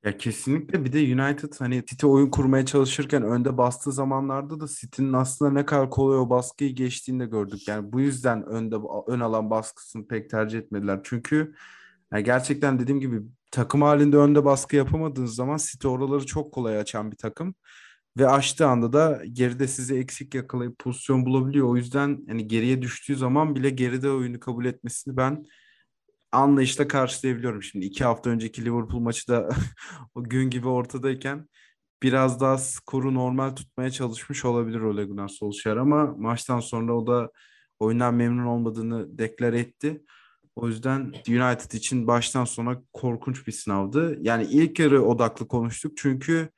Ya 0.04 0.16
kesinlikle 0.16 0.84
bir 0.84 0.92
de 0.92 0.98
United 0.98 1.52
hani 1.58 1.84
City 1.86 2.06
oyun 2.06 2.30
kurmaya 2.30 2.66
çalışırken 2.66 3.22
önde 3.22 3.58
bastığı 3.58 3.92
zamanlarda 3.92 4.60
da 4.60 4.66
City'nin 4.68 5.12
aslında 5.12 5.50
ne 5.50 5.66
kadar 5.66 5.90
kolay 5.90 6.18
o 6.18 6.30
baskıyı 6.30 6.74
geçtiğini 6.74 7.20
de 7.20 7.26
gördük. 7.26 7.68
Yani 7.68 7.92
bu 7.92 8.00
yüzden 8.00 8.46
önde 8.46 8.76
ön 9.06 9.20
alan 9.20 9.50
baskısını 9.50 10.06
pek 10.06 10.30
tercih 10.30 10.58
etmediler. 10.58 11.00
Çünkü 11.04 11.54
yani 12.12 12.24
gerçekten 12.24 12.78
dediğim 12.78 13.00
gibi 13.00 13.22
takım 13.50 13.82
halinde 13.82 14.16
önde 14.16 14.44
baskı 14.44 14.76
yapamadığınız 14.76 15.34
zaman 15.34 15.56
City 15.56 15.88
oraları 15.88 16.26
çok 16.26 16.54
kolay 16.54 16.78
açan 16.78 17.12
bir 17.12 17.16
takım. 17.16 17.54
Ve 18.18 18.28
açtığı 18.28 18.66
anda 18.66 18.92
da 18.92 19.22
geride 19.32 19.68
sizi 19.68 19.94
eksik 19.96 20.34
yakalayıp 20.34 20.78
pozisyon 20.78 21.26
bulabiliyor. 21.26 21.68
O 21.68 21.76
yüzden 21.76 22.18
yani 22.26 22.48
geriye 22.48 22.82
düştüğü 22.82 23.16
zaman 23.16 23.54
bile 23.54 23.70
geride 23.70 24.10
oyunu 24.10 24.40
kabul 24.40 24.64
etmesini 24.64 25.16
ben 25.16 25.44
anlayışla 26.32 26.88
karşılayabiliyorum. 26.88 27.62
Şimdi 27.62 27.86
iki 27.86 28.04
hafta 28.04 28.30
önceki 28.30 28.64
Liverpool 28.64 29.00
maçı 29.00 29.28
da 29.28 29.48
o 30.14 30.24
gün 30.24 30.50
gibi 30.50 30.68
ortadayken 30.68 31.48
biraz 32.02 32.40
daha 32.40 32.58
skoru 32.58 33.14
normal 33.14 33.50
tutmaya 33.50 33.90
çalışmış 33.90 34.44
olabilir 34.44 34.80
Ole 34.80 35.04
Gunnar 35.04 35.28
Solskjaer 35.28 35.76
ama 35.76 36.14
maçtan 36.18 36.60
sonra 36.60 36.96
o 36.96 37.06
da 37.06 37.30
oyundan 37.80 38.14
memnun 38.14 38.46
olmadığını 38.46 39.18
deklar 39.18 39.52
etti. 39.52 40.02
O 40.56 40.68
yüzden 40.68 41.00
United 41.28 41.72
için 41.72 42.06
baştan 42.06 42.44
sona 42.44 42.82
korkunç 42.92 43.46
bir 43.46 43.52
sınavdı. 43.52 44.18
Yani 44.20 44.44
ilk 44.44 44.78
yarı 44.78 45.02
odaklı 45.02 45.48
konuştuk 45.48 45.92
çünkü 45.96 46.50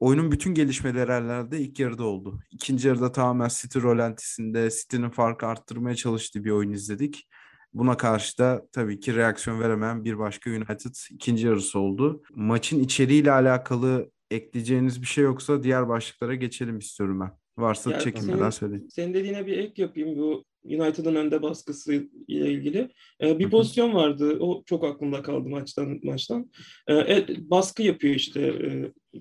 oyunun 0.00 0.32
bütün 0.32 0.54
gelişmeleri 0.54 1.12
herhalde 1.12 1.60
ilk 1.60 1.80
yarıda 1.80 2.04
oldu. 2.04 2.40
İkinci 2.50 2.88
yarıda 2.88 3.12
tamamen 3.12 3.48
City 3.48 3.78
rolantisinde 3.78 4.70
City'nin 4.70 5.10
farkı 5.10 5.46
arttırmaya 5.46 5.96
çalıştığı 5.96 6.44
bir 6.44 6.50
oyun 6.50 6.72
izledik. 6.72 7.28
Buna 7.74 7.96
karşı 7.96 8.38
da 8.38 8.66
tabii 8.72 9.00
ki 9.00 9.14
reaksiyon 9.16 9.60
veremeyen 9.60 10.04
bir 10.04 10.18
başka 10.18 10.50
United 10.50 10.94
ikinci 11.10 11.46
yarısı 11.46 11.78
oldu. 11.78 12.22
Maçın 12.34 12.80
içeriğiyle 12.80 13.32
alakalı 13.32 14.10
ekleyeceğiniz 14.30 15.02
bir 15.02 15.06
şey 15.06 15.24
yoksa 15.24 15.62
diğer 15.62 15.88
başlıklara 15.88 16.34
geçelim 16.34 16.78
istiyorum 16.78 17.20
ben. 17.20 17.30
Varsa 17.58 17.90
yani 17.90 18.02
çekinmeden 18.02 18.50
söyleyin. 18.50 18.88
Senin 18.88 19.14
dediğine 19.14 19.46
bir 19.46 19.58
ek 19.58 19.82
yapayım 19.82 20.18
bu 20.18 20.44
United'ın 20.66 21.14
önde 21.14 21.42
baskısı 21.42 21.92
ile 22.28 22.52
ilgili. 22.52 22.88
Ee, 23.22 23.38
bir 23.38 23.50
pozisyon 23.50 23.94
vardı. 23.94 24.38
O 24.40 24.62
çok 24.66 24.84
aklımda 24.84 25.22
kaldı 25.22 25.48
maçtan 25.48 26.00
maçtan. 26.02 26.50
Ee, 26.90 27.26
baskı 27.38 27.82
yapıyor 27.82 28.14
işte 28.14 28.40
e, 28.40 28.68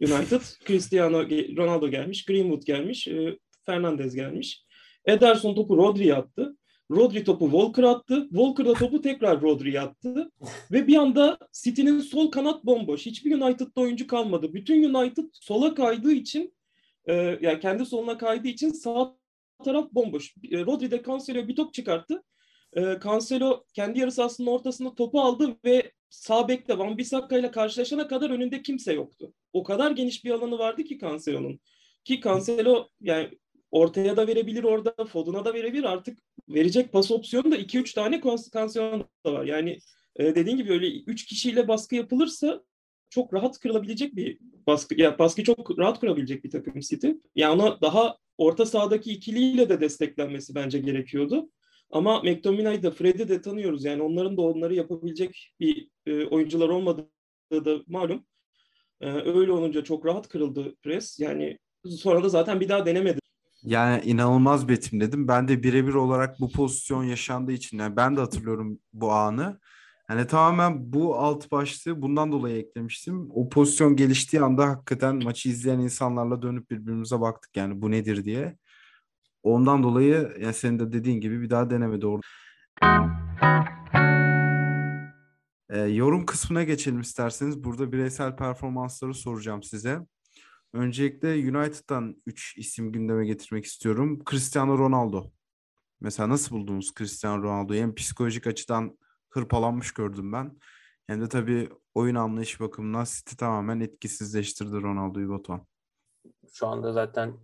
United. 0.06 0.42
Cristiano 0.68 1.24
Ronaldo 1.58 1.90
gelmiş, 1.90 2.26
Greenwood 2.26 2.64
gelmiş, 2.66 3.08
e, 3.08 3.40
Fernandez 3.66 4.16
gelmiş. 4.16 4.66
Ederson 5.06 5.56
topu 5.56 5.78
Rodri'ye 5.78 6.16
attı. 6.16 6.58
Rodri 6.92 7.24
topu 7.24 7.46
Walker 7.46 7.84
attı. 7.84 8.28
Walker 8.30 8.66
da 8.66 8.74
topu 8.74 9.02
tekrar 9.02 9.42
Rodri'ye 9.42 9.82
attı. 9.82 10.32
Ve 10.72 10.88
bir 10.88 10.96
anda 10.96 11.38
City'nin 11.64 12.00
sol 12.00 12.32
kanat 12.32 12.66
bomboş. 12.66 13.06
Hiçbir 13.06 13.42
United'da 13.42 13.82
oyuncu 13.82 14.08
kalmadı. 14.08 14.54
Bütün 14.54 14.94
United 14.94 15.26
sola 15.32 15.74
kaydığı 15.74 16.12
için 16.12 16.54
e, 17.06 17.14
yani 17.42 17.60
kendi 17.60 17.86
soluna 17.86 18.18
kaydığı 18.18 18.48
için 18.48 18.70
sağ 18.70 19.16
taraf 19.64 19.92
bomboş. 19.92 20.36
E, 20.52 20.66
Rodri 20.66 20.92
de 20.92 21.04
Cancelo 21.08 21.48
bir 21.48 21.56
top 21.56 21.74
çıkarttı. 21.74 22.24
E, 22.78 22.82
Cancelo 23.04 23.64
kendi 23.74 24.00
yarı 24.00 24.12
sahasının 24.12 24.48
ortasında 24.48 24.96
topu 24.96 25.22
aldı 25.22 25.58
ve 25.66 25.92
sağ 26.10 26.48
bekte 26.48 26.78
Van 26.78 26.98
Bissaka 26.98 27.38
ile 27.38 27.52
karşılaşana 27.52 28.08
kadar 28.08 28.30
önünde 28.30 28.62
kimse 28.62 28.94
yoktu. 28.94 29.34
O 29.54 29.64
kadar 29.64 29.92
geniş 29.92 30.26
bir 30.26 30.32
alanı 30.32 30.60
vardı 30.60 30.84
ki 30.84 31.00
Cancelo'nun. 31.00 31.60
Ki 32.04 32.22
Cancelo 32.22 32.88
yani 33.02 33.30
ortaya 33.72 34.18
da 34.18 34.28
verebilir 34.28 34.64
orada, 34.64 35.06
Foden'a 35.06 35.46
da 35.46 35.54
verebilir. 35.54 35.84
Artık 35.84 36.20
verecek 36.50 36.94
pas 36.94 37.12
opsiyonu 37.12 37.52
da 37.52 37.58
2-3 37.58 37.94
tane 37.94 38.20
konstansiyon 38.20 39.10
da 39.26 39.34
var. 39.34 39.46
Yani 39.46 39.80
e, 40.16 40.36
dediğin 40.36 40.58
gibi 40.58 40.72
öyle 40.72 41.00
3 41.00 41.26
kişiyle 41.26 41.68
baskı 41.68 41.96
yapılırsa 41.96 42.64
çok 43.10 43.34
rahat 43.34 43.60
kırılabilecek 43.60 44.16
bir 44.16 44.38
baskı, 44.68 45.02
ya 45.02 45.20
baskı 45.20 45.44
çok 45.44 45.80
rahat 45.80 46.00
kurabilecek 46.00 46.44
bir 46.44 46.52
takım 46.52 46.80
City. 46.80 47.08
Yani 47.36 47.62
ona 47.62 47.82
daha 47.82 48.18
orta 48.38 48.66
sahadaki 48.66 49.12
ikiliyle 49.12 49.70
de 49.70 49.82
desteklenmesi 49.82 50.56
bence 50.56 50.80
gerekiyordu. 50.80 51.50
Ama 51.92 52.22
McTominay'ı 52.22 52.84
da 52.84 52.92
Fred'i 52.92 53.30
de 53.30 53.42
tanıyoruz. 53.42 53.86
Yani 53.86 54.02
onların 54.02 54.38
da 54.38 54.42
onları 54.42 54.76
yapabilecek 54.76 55.54
bir 55.60 55.90
e, 56.06 56.26
oyuncular 56.26 56.70
olmadığı 56.70 57.10
da 57.52 57.78
malum. 57.88 58.26
E, 59.02 59.10
öyle 59.12 59.52
olunca 59.52 59.84
çok 59.84 60.06
rahat 60.06 60.28
kırıldı 60.28 60.76
pres. 60.76 61.20
Yani 61.20 61.58
sonra 61.90 62.24
da 62.24 62.30
zaten 62.30 62.60
bir 62.60 62.70
daha 62.70 62.86
denemedi. 62.86 63.20
Yani 63.64 64.02
inanılmaz 64.06 64.70
betimledim. 64.70 65.28
Ben 65.28 65.48
de 65.48 65.64
birebir 65.64 65.94
olarak 65.94 66.40
bu 66.40 66.52
pozisyon 66.52 67.04
yaşandığı 67.04 67.52
için 67.52 67.78
yani 67.78 67.96
ben 67.96 68.16
de 68.16 68.20
hatırlıyorum 68.20 68.80
bu 68.94 69.12
anı. 69.12 69.60
Yani 70.10 70.28
tamamen 70.28 70.94
bu 70.94 71.16
alt 71.16 71.52
başlığı 71.52 72.02
bundan 72.02 72.32
dolayı 72.32 72.58
eklemiştim. 72.58 73.30
O 73.32 73.50
pozisyon 73.50 73.96
geliştiği 73.96 74.42
anda 74.42 74.68
hakikaten 74.68 75.24
maçı 75.24 75.50
izleyen 75.50 75.80
insanlarla 75.80 76.42
dönüp 76.42 76.72
birbirimize 76.72 77.22
baktık 77.22 77.58
yani 77.58 77.82
bu 77.82 77.92
nedir 77.92 78.24
diye. 78.26 78.58
Ondan 79.44 79.84
dolayı 79.84 80.38
yani 80.42 80.54
senin 80.54 80.80
de 80.80 80.92
dediğin 80.92 81.22
gibi 81.22 81.42
bir 81.42 81.50
daha 81.50 81.70
denemedi 81.70 82.08
orada. 82.08 82.22
E, 85.70 85.80
yorum 85.80 86.26
kısmına 86.26 86.64
geçelim 86.64 87.02
isterseniz. 87.02 87.64
Burada 87.64 87.92
bireysel 87.92 88.36
performansları 88.36 89.14
soracağım 89.14 89.64
size. 89.64 90.00
Öncelikle 90.74 91.28
United'dan 91.28 92.22
3 92.26 92.58
isim 92.58 92.92
gündeme 92.92 93.26
getirmek 93.26 93.66
istiyorum. 93.66 94.20
Cristiano 94.30 94.78
Ronaldo. 94.78 95.32
Mesela 96.02 96.30
nasıl 96.30 96.56
buldunuz 96.56 96.94
Cristiano 96.98 97.44
Ronaldo'yu? 97.44 97.82
Hem 97.82 97.96
psikolojik 97.96 98.48
açıdan 98.48 98.98
hırpalanmış 99.36 99.94
gördüm 99.94 100.34
ben. 100.34 100.60
Hem 101.08 101.22
de 101.22 101.30
tabii 101.30 101.70
oyun 101.96 102.16
anlayış 102.16 102.60
bakımından 102.60 103.06
City 103.06 103.36
tamamen 103.36 103.80
etkisizleştirdi 103.80 104.82
Ronaldo'yu 104.82 105.30
Batuhan. 105.30 105.68
Şu 106.54 106.68
anda 106.68 106.94
zaten 106.94 107.38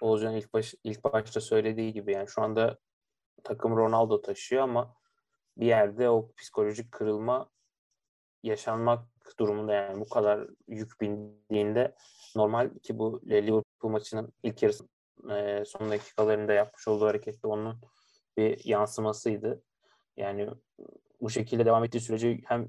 Oğuzcan 0.00 0.34
ilk, 0.34 0.54
baş, 0.54 0.74
ilk 0.84 1.04
başta 1.04 1.40
söylediği 1.40 1.92
gibi 1.92 2.12
yani 2.12 2.28
şu 2.28 2.42
anda 2.42 2.78
takım 3.44 3.76
Ronaldo 3.76 4.22
taşıyor 4.22 4.62
ama 4.62 4.94
bir 5.56 5.66
yerde 5.66 6.08
o 6.08 6.32
psikolojik 6.36 6.92
kırılma 6.92 7.50
yaşanmak 8.42 9.08
durumunda 9.38 9.74
yani 9.74 10.00
bu 10.00 10.08
kadar 10.08 10.48
yük 10.68 11.00
bindiğinde 11.00 11.94
normal 12.36 12.70
ki 12.82 12.98
bu 12.98 13.22
Liverpool 13.26 13.92
maçının 13.92 14.32
ilk 14.42 14.62
yarısı 14.62 14.88
e, 15.30 15.64
son 15.66 15.90
dakikalarında 15.90 16.52
yapmış 16.52 16.88
olduğu 16.88 17.06
harekette 17.06 17.46
onun 17.46 17.80
bir 18.36 18.64
yansımasıydı. 18.64 19.62
Yani 20.16 20.50
bu 21.24 21.30
şekilde 21.30 21.66
devam 21.66 21.84
ettiği 21.84 22.00
sürece 22.00 22.40
hem 22.44 22.68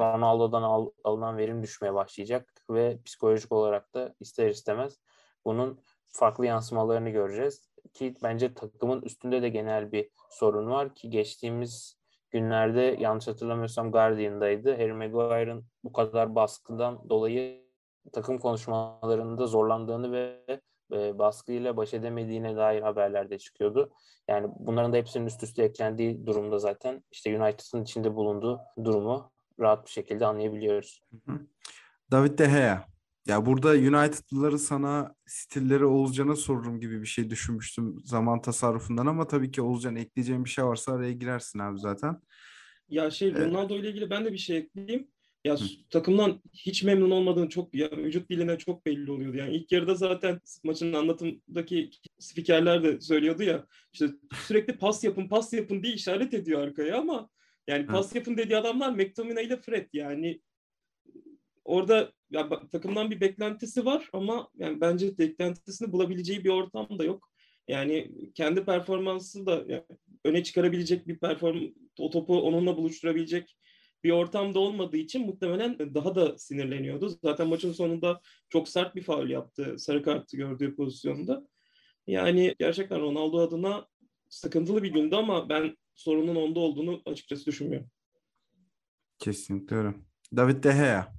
Ronaldo'dan 0.00 0.62
al, 0.62 0.90
alınan 1.04 1.36
verim 1.36 1.62
düşmeye 1.62 1.94
başlayacak 1.94 2.64
ve 2.70 2.98
psikolojik 3.04 3.52
olarak 3.52 3.94
da 3.94 4.14
ister 4.20 4.48
istemez 4.48 4.98
bunun 5.44 5.80
farklı 6.08 6.46
yansımalarını 6.46 7.10
göreceğiz. 7.10 7.72
Ki 7.94 8.14
bence 8.22 8.54
takımın 8.54 9.02
üstünde 9.02 9.42
de 9.42 9.48
genel 9.48 9.92
bir 9.92 10.10
sorun 10.30 10.70
var 10.70 10.94
ki 10.94 11.10
geçtiğimiz 11.10 11.98
günlerde 12.30 12.96
yanlış 13.00 13.28
hatırlamıyorsam 13.28 13.92
Guardian'daydı. 13.92 14.72
Harry 14.72 14.92
Maguire'ın 14.92 15.64
bu 15.84 15.92
kadar 15.92 16.34
baskıdan 16.34 17.10
dolayı 17.10 17.62
takım 18.12 18.38
konuşmalarında 18.38 19.46
zorlandığını 19.46 20.12
ve 20.12 20.44
e, 20.92 21.18
baskıyla 21.18 21.76
baş 21.76 21.94
edemediğine 21.94 22.56
dair 22.56 22.82
haberler 22.82 23.30
de 23.30 23.38
çıkıyordu. 23.38 23.92
Yani 24.28 24.48
bunların 24.58 24.92
da 24.92 24.96
hepsinin 24.96 25.26
üst 25.26 25.42
üste 25.42 25.62
eklendiği 25.62 26.26
durumda 26.26 26.58
zaten 26.58 27.04
işte 27.12 27.40
United'ın 27.40 27.82
içinde 27.82 28.14
bulunduğu 28.14 28.60
durumu 28.84 29.32
rahat 29.60 29.86
bir 29.86 29.90
şekilde 29.90 30.26
anlayabiliyoruz. 30.26 31.02
David 32.10 32.38
De 32.38 32.46
Gea. 32.46 32.92
Ya 33.26 33.46
burada 33.46 33.68
United'lıları 33.68 34.58
sana 34.58 35.14
stilleri 35.26 35.86
Oğuzcan'a 35.86 36.36
sorurum 36.36 36.80
gibi 36.80 37.00
bir 37.00 37.06
şey 37.06 37.30
düşünmüştüm 37.30 38.00
zaman 38.04 38.42
tasarrufundan 38.42 39.06
ama 39.06 39.26
tabii 39.26 39.50
ki 39.50 39.62
Oğuzcan 39.62 39.96
ekleyeceğim 39.96 40.44
bir 40.44 40.50
şey 40.50 40.64
varsa 40.64 40.92
araya 40.92 41.12
girersin 41.12 41.58
abi 41.58 41.78
zaten. 41.78 42.20
Ya 42.88 43.10
şey 43.10 43.28
Evet. 43.28 43.50
Ronaldo 43.50 43.74
ile 43.74 43.88
ilgili 43.88 44.10
ben 44.10 44.24
de 44.24 44.32
bir 44.32 44.38
şey 44.38 44.56
ekleyeyim. 44.56 45.08
Ya 45.44 45.54
Hı. 45.54 45.64
takımdan 45.90 46.42
hiç 46.52 46.82
memnun 46.82 47.10
olmadığını 47.10 47.48
çok 47.48 47.74
ya 47.74 47.90
vücut 47.90 48.30
diline 48.30 48.58
çok 48.58 48.86
belli 48.86 49.10
oluyordu. 49.10 49.36
Yani 49.36 49.56
ilk 49.56 49.72
yarıda 49.72 49.94
zaten 49.94 50.40
maçın 50.64 50.92
anlatımdaki 50.92 51.90
spikerler 52.18 52.84
de 52.84 53.00
söylüyordu 53.00 53.42
ya 53.42 53.66
işte 53.92 54.06
sürekli 54.46 54.78
pas 54.78 55.04
yapın 55.04 55.28
pas 55.28 55.52
yapın 55.52 55.82
diye 55.82 55.94
işaret 55.94 56.34
ediyor 56.34 56.60
arkaya 56.60 56.98
ama 56.98 57.28
yani 57.68 57.86
pas 57.86 58.14
yapın 58.14 58.36
dediği 58.36 58.56
adamlar 58.56 58.90
McTominay 58.90 59.44
ile 59.44 59.56
Fred 59.56 59.88
yani 59.92 60.40
orada 61.64 62.12
ya 62.30 62.48
takımdan 62.72 63.10
bir 63.10 63.20
beklentisi 63.20 63.84
var 63.84 64.08
ama 64.12 64.48
yani 64.58 64.80
bence 64.80 65.18
beklentisini 65.18 65.92
bulabileceği 65.92 66.44
bir 66.44 66.50
ortam 66.50 66.98
da 66.98 67.04
yok. 67.04 67.28
Yani 67.68 68.10
kendi 68.34 68.64
performansı 68.64 69.46
da 69.46 69.64
yani 69.68 69.82
öne 70.24 70.42
çıkarabilecek 70.42 71.08
bir 71.08 71.18
perform 71.18 71.62
o 71.98 72.10
topu 72.10 72.40
onunla 72.40 72.76
buluşturabilecek 72.76 73.56
bir 74.04 74.10
ortamda 74.10 74.58
olmadığı 74.58 74.96
için 74.96 75.26
muhtemelen 75.26 75.78
daha 75.94 76.14
da 76.14 76.38
sinirleniyordu. 76.38 77.08
Zaten 77.08 77.48
maçın 77.48 77.72
sonunda 77.72 78.20
çok 78.48 78.68
sert 78.68 78.94
bir 78.94 79.02
faul 79.02 79.30
yaptı 79.30 79.78
sarı 79.78 80.02
kartı 80.02 80.36
gördüğü 80.36 80.76
pozisyonda. 80.76 81.48
Yani 82.06 82.54
gerçekten 82.58 83.00
Ronaldo 83.00 83.38
adına 83.38 83.86
sıkıntılı 84.28 84.82
bir 84.82 84.92
gündü 84.92 85.16
ama 85.16 85.48
ben 85.48 85.76
sorunun 85.94 86.36
onda 86.36 86.60
olduğunu 86.60 87.02
açıkçası 87.06 87.46
düşünmüyorum. 87.46 87.88
Kesinlikle 89.18 89.76
öyle. 89.76 89.94
David 90.36 90.64
De 90.64 90.72
Gea. 90.72 91.12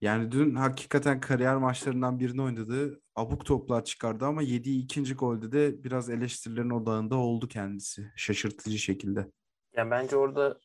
Yani 0.00 0.32
dün 0.32 0.54
hakikaten 0.54 1.20
kariyer 1.20 1.56
maçlarından 1.56 2.20
birini 2.20 2.42
oynadı. 2.42 3.00
Abuk 3.14 3.46
toplar 3.46 3.84
çıkardı 3.84 4.24
ama 4.24 4.42
yediği 4.42 4.84
ikinci 4.84 5.14
golde 5.14 5.52
de 5.52 5.84
biraz 5.84 6.10
eleştirilerin 6.10 6.70
odağında 6.70 7.16
oldu 7.16 7.48
kendisi. 7.48 8.12
Şaşırtıcı 8.16 8.78
şekilde. 8.78 9.30
Ya 9.76 9.90
bence 9.90 10.16
orada 10.16 10.58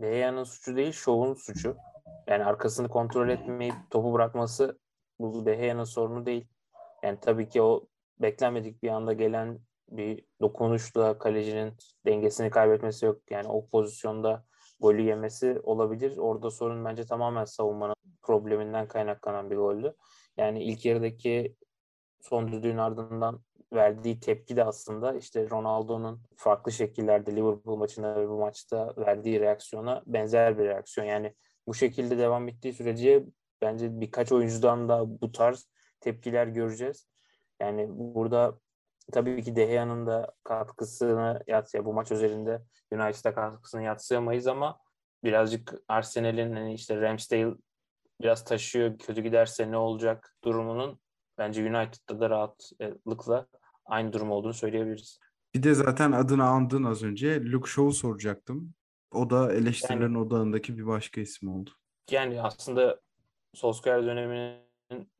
De 0.00 0.10
Gea'nın 0.10 0.44
suçu 0.44 0.76
değil, 0.76 0.92
şovun 0.92 1.34
suçu. 1.34 1.76
Yani 2.26 2.44
arkasını 2.44 2.88
kontrol 2.88 3.28
etmeyip 3.28 3.74
topu 3.90 4.12
bırakması 4.12 4.78
bu 5.18 5.46
De 5.46 5.54
Gea'nın 5.54 5.84
sorunu 5.84 6.26
değil. 6.26 6.48
Yani 7.02 7.18
tabii 7.20 7.48
ki 7.48 7.62
o 7.62 7.86
beklenmedik 8.20 8.82
bir 8.82 8.88
anda 8.88 9.12
gelen 9.12 9.58
bir 9.88 10.24
dokunuşla 10.40 11.18
kalecinin 11.18 11.74
dengesini 12.06 12.50
kaybetmesi 12.50 13.06
yok. 13.06 13.30
Yani 13.30 13.48
o 13.48 13.68
pozisyonda 13.68 14.44
golü 14.80 15.02
yemesi 15.02 15.60
olabilir. 15.62 16.16
Orada 16.16 16.50
sorun 16.50 16.84
bence 16.84 17.04
tamamen 17.04 17.44
savunmanın 17.44 17.94
probleminden 18.22 18.88
kaynaklanan 18.88 19.50
bir 19.50 19.56
goldü. 19.56 19.94
Yani 20.36 20.64
ilk 20.64 20.84
yarıdaki 20.84 21.56
son 22.20 22.52
düdüğün 22.52 22.76
ardından 22.76 23.40
verdiği 23.72 24.20
tepki 24.20 24.56
de 24.56 24.64
aslında 24.64 25.14
işte 25.14 25.50
Ronaldo'nun 25.50 26.22
farklı 26.36 26.72
şekillerde 26.72 27.36
Liverpool 27.36 27.76
maçında 27.76 28.16
ve 28.16 28.28
bu 28.28 28.38
maçta 28.38 28.94
verdiği 28.96 29.40
reaksiyona 29.40 30.02
benzer 30.06 30.58
bir 30.58 30.64
reaksiyon. 30.64 31.06
Yani 31.06 31.34
bu 31.66 31.74
şekilde 31.74 32.18
devam 32.18 32.48
ettiği 32.48 32.72
sürece 32.72 33.24
bence 33.62 34.00
birkaç 34.00 34.32
oyuncudan 34.32 34.88
da 34.88 35.20
bu 35.20 35.32
tarz 35.32 35.68
tepkiler 36.00 36.46
göreceğiz. 36.46 37.08
Yani 37.60 37.86
burada 37.90 38.58
tabii 39.12 39.42
ki 39.42 39.56
De 39.56 39.64
Gea'nın 39.64 40.06
da 40.06 40.32
katkısını 40.44 41.42
yatsıya 41.46 41.84
bu 41.84 41.92
maç 41.92 42.12
özelinde 42.12 42.62
United'a 42.92 43.34
katkısını 43.34 43.82
yatsıyamayız 43.82 44.46
ama 44.46 44.78
birazcık 45.24 45.74
Arsenal'in 45.88 46.52
hani 46.52 46.74
işte 46.74 47.00
Ramsdale 47.00 47.54
biraz 48.20 48.44
taşıyor 48.44 48.98
kötü 48.98 49.22
giderse 49.22 49.70
ne 49.70 49.76
olacak 49.76 50.36
durumunun 50.44 51.00
bence 51.38 51.62
United'da 51.62 52.20
da 52.20 52.30
rahatlıkla 52.30 53.46
aynı 53.84 54.12
durum 54.12 54.30
olduğunu 54.30 54.54
söyleyebiliriz. 54.54 55.18
Bir 55.54 55.62
de 55.62 55.74
zaten 55.74 56.12
adını 56.12 56.44
andın 56.44 56.84
az 56.84 57.02
önce. 57.02 57.44
Luke 57.44 57.70
Shaw'u 57.70 57.92
soracaktım. 57.92 58.74
O 59.10 59.30
da 59.30 59.52
eleştirilerin 59.52 60.14
odağındaki 60.14 60.78
bir 60.78 60.86
başka 60.86 61.20
isim 61.20 61.48
oldu. 61.48 61.70
Yani 62.10 62.42
aslında 62.42 63.00
Solskjaer 63.54 64.06
döneminin 64.06 64.62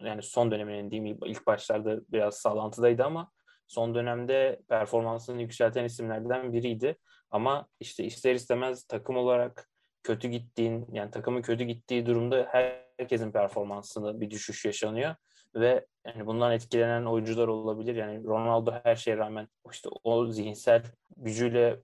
yani 0.01 0.23
son 0.23 0.51
döneminin 0.51 0.91
diyeyim 0.91 1.19
ilk 1.25 1.47
başlarda 1.47 2.01
biraz 2.13 2.37
sallantıdaydı 2.37 3.05
ama 3.05 3.31
son 3.67 3.95
dönemde 3.95 4.63
performansını 4.69 5.43
yükselten 5.43 5.85
isimlerden 5.85 6.53
biriydi. 6.53 6.99
Ama 7.31 7.67
işte 7.81 8.05
ister 8.05 8.35
istemez 8.35 8.85
takım 8.85 9.17
olarak 9.17 9.69
kötü 10.03 10.29
gittiğin 10.29 10.87
yani 10.93 11.11
takımın 11.11 11.43
kötü 11.43 11.65
gittiği 11.65 12.07
durumda 12.07 12.49
herkesin 12.51 13.33
performansında 13.33 14.21
bir 14.21 14.31
düşüş 14.31 14.65
yaşanıyor 14.65 15.15
ve 15.55 15.87
yani 16.07 16.27
bundan 16.27 16.53
etkilenen 16.53 17.05
oyuncular 17.05 17.49
olabilir. 17.49 17.95
Yani 17.95 18.25
Ronaldo 18.25 18.73
her 18.83 18.97
şeye 18.97 19.17
rağmen 19.17 19.49
işte 19.73 19.89
o 20.05 20.27
zihinsel 20.27 20.83
gücüyle 21.17 21.83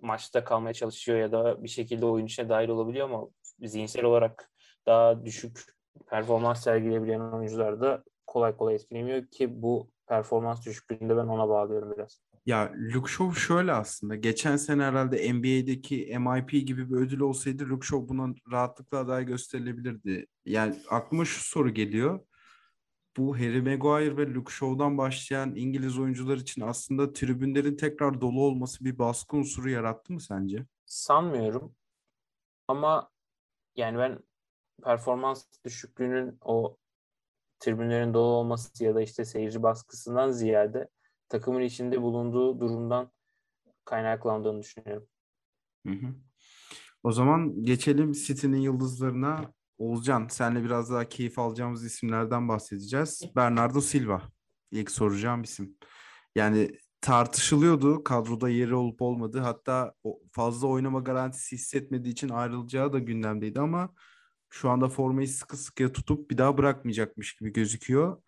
maçta 0.00 0.44
kalmaya 0.44 0.74
çalışıyor 0.74 1.18
ya 1.18 1.32
da 1.32 1.62
bir 1.62 1.68
şekilde 1.68 2.06
oyun 2.06 2.26
içine 2.26 2.48
dahil 2.48 2.68
olabiliyor 2.68 3.10
ama 3.10 3.28
zihinsel 3.62 4.04
olarak 4.04 4.50
daha 4.86 5.24
düşük 5.24 5.60
performans 6.06 6.64
sergileyebilen 6.64 7.20
oyuncular 7.20 7.80
da 7.80 8.04
kolay 8.26 8.56
kolay 8.56 8.74
etkilemiyor 8.74 9.26
ki 9.26 9.62
bu 9.62 9.90
performans 10.06 10.66
düşüklüğünde 10.66 11.16
ben 11.16 11.26
ona 11.26 11.48
bağlıyorum 11.48 11.92
biraz. 11.96 12.22
Ya 12.46 12.72
Luke 12.94 13.40
şöyle 13.40 13.72
aslında. 13.72 14.14
Geçen 14.16 14.56
sene 14.56 14.82
herhalde 14.82 15.32
NBA'deki 15.32 16.18
MIP 16.18 16.50
gibi 16.50 16.90
bir 16.90 16.96
ödül 16.96 17.20
olsaydı 17.20 17.68
Luke 17.68 17.86
buna 17.92 18.34
rahatlıkla 18.52 18.98
aday 18.98 19.26
gösterilebilirdi. 19.26 20.26
Yani 20.44 20.74
aklıma 20.90 21.24
şu 21.24 21.40
soru 21.40 21.74
geliyor. 21.74 22.20
Bu 23.16 23.36
Harry 23.36 23.62
Maguire 23.62 24.16
ve 24.16 24.34
Luke 24.34 24.52
Shaw'dan 24.52 24.98
başlayan 24.98 25.54
İngiliz 25.54 25.98
oyuncular 25.98 26.36
için 26.36 26.62
aslında 26.62 27.12
tribünlerin 27.12 27.76
tekrar 27.76 28.20
dolu 28.20 28.42
olması 28.42 28.84
bir 28.84 28.98
baskı 28.98 29.36
unsuru 29.36 29.70
yarattı 29.70 30.12
mı 30.12 30.20
sence? 30.20 30.66
Sanmıyorum. 30.86 31.74
Ama 32.68 33.10
yani 33.76 33.98
ben 33.98 34.18
performans 34.82 35.44
düşüklüğünün 35.64 36.38
o 36.40 36.76
tribünlerin 37.60 38.14
dolu 38.14 38.32
olması 38.32 38.84
ya 38.84 38.94
da 38.94 39.02
işte 39.02 39.24
seyirci 39.24 39.62
baskısından 39.62 40.30
ziyade 40.30 40.88
takımın 41.28 41.60
içinde 41.60 42.02
bulunduğu 42.02 42.60
durumdan 42.60 43.10
kaynaklandığını 43.84 44.60
düşünüyorum. 44.60 45.08
Hı 45.86 45.92
hı. 45.92 46.14
O 47.02 47.12
zaman 47.12 47.64
geçelim 47.64 48.12
City'nin 48.12 48.60
yıldızlarına. 48.60 49.52
Oğuzcan, 49.78 50.28
senle 50.30 50.64
biraz 50.64 50.90
daha 50.90 51.08
keyif 51.08 51.38
alacağımız 51.38 51.84
isimlerden 51.84 52.48
bahsedeceğiz. 52.48 53.22
Bernardo 53.36 53.80
Silva, 53.80 54.22
ilk 54.70 54.90
soracağım 54.90 55.42
isim. 55.42 55.76
Yani 56.34 56.70
tartışılıyordu 57.00 58.04
kadroda 58.04 58.48
yeri 58.48 58.74
olup 58.74 59.02
olmadığı. 59.02 59.40
Hatta 59.40 59.94
fazla 60.32 60.68
oynama 60.68 61.00
garantisi 61.00 61.56
hissetmediği 61.56 62.12
için 62.12 62.28
ayrılacağı 62.28 62.92
da 62.92 62.98
gündemdeydi 62.98 63.60
ama 63.60 63.94
şu 64.50 64.70
anda 64.70 64.88
formayı 64.88 65.28
sıkı 65.28 65.56
sıkıya 65.56 65.92
tutup 65.92 66.30
bir 66.30 66.38
daha 66.38 66.58
bırakmayacakmış 66.58 67.36
gibi 67.36 67.52
gözüküyor. 67.52 68.22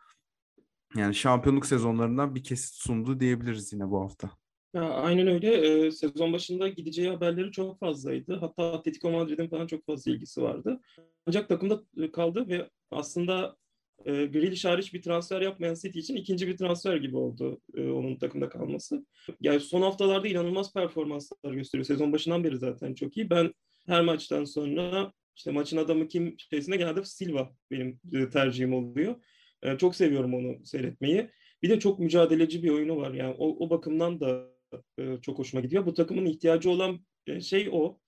Yani 0.96 1.14
şampiyonluk 1.14 1.66
sezonlarından 1.66 2.34
bir 2.34 2.44
kesit 2.44 2.74
sundu 2.74 3.20
diyebiliriz 3.20 3.72
yine 3.72 3.90
bu 3.90 4.00
hafta. 4.02 4.30
Ya, 4.74 4.82
aynen 4.82 5.26
öyle. 5.26 5.54
Ee, 5.54 5.90
sezon 5.90 6.32
başında 6.32 6.68
gideceği 6.68 7.08
haberleri 7.08 7.52
çok 7.52 7.78
fazlaydı. 7.78 8.36
Hatta 8.36 8.72
Atletico 8.72 9.10
Madrid'in 9.10 9.48
falan 9.48 9.66
çok 9.66 9.86
fazla 9.86 10.10
ilgisi 10.10 10.42
vardı. 10.42 10.80
Ancak 11.26 11.48
takımda 11.48 11.82
kaldı 12.12 12.48
ve 12.48 12.70
aslında 12.90 13.56
e, 14.04 14.26
Grealish 14.26 14.64
hariç 14.64 14.94
bir 14.94 15.02
transfer 15.02 15.40
yapmayan 15.40 15.74
City 15.74 15.98
için 15.98 16.16
ikinci 16.16 16.48
bir 16.48 16.56
transfer 16.56 16.96
gibi 16.96 17.16
oldu 17.16 17.60
e, 17.74 17.88
onun 17.88 18.16
takımda 18.16 18.48
kalması. 18.48 19.06
Yani 19.40 19.60
son 19.60 19.82
haftalarda 19.82 20.28
inanılmaz 20.28 20.72
performanslar 20.72 21.52
gösteriyor. 21.52 21.86
Sezon 21.86 22.12
başından 22.12 22.44
beri 22.44 22.58
zaten 22.58 22.94
çok 22.94 23.16
iyi. 23.16 23.30
Ben 23.30 23.54
her 23.86 24.02
maçtan 24.02 24.44
sonra 24.44 25.12
işte 25.36 25.50
maçın 25.50 25.76
adamı 25.76 26.08
kim 26.08 26.36
şeysine 26.50 26.76
genelde 26.76 27.04
Silva 27.04 27.50
benim 27.70 28.00
e, 28.12 28.30
tercihim 28.30 28.74
oluyor. 28.74 29.14
E, 29.62 29.78
çok 29.78 29.96
seviyorum 29.96 30.34
onu 30.34 30.66
seyretmeyi. 30.66 31.30
Bir 31.62 31.70
de 31.70 31.80
çok 31.80 31.98
mücadeleci 31.98 32.62
bir 32.62 32.70
oyunu 32.70 32.96
var. 32.96 33.14
Yani 33.14 33.34
o, 33.38 33.66
o 33.66 33.70
bakımdan 33.70 34.20
da 34.20 34.53
e, 34.98 35.20
çok 35.22 35.38
hoşuma 35.38 35.60
gidiyor. 35.60 35.86
Bu 35.86 35.94
takımın 35.94 36.26
ihtiyacı 36.26 36.70
olan 36.70 37.00
e, 37.26 37.40
şey 37.40 37.68
o. 37.72 37.98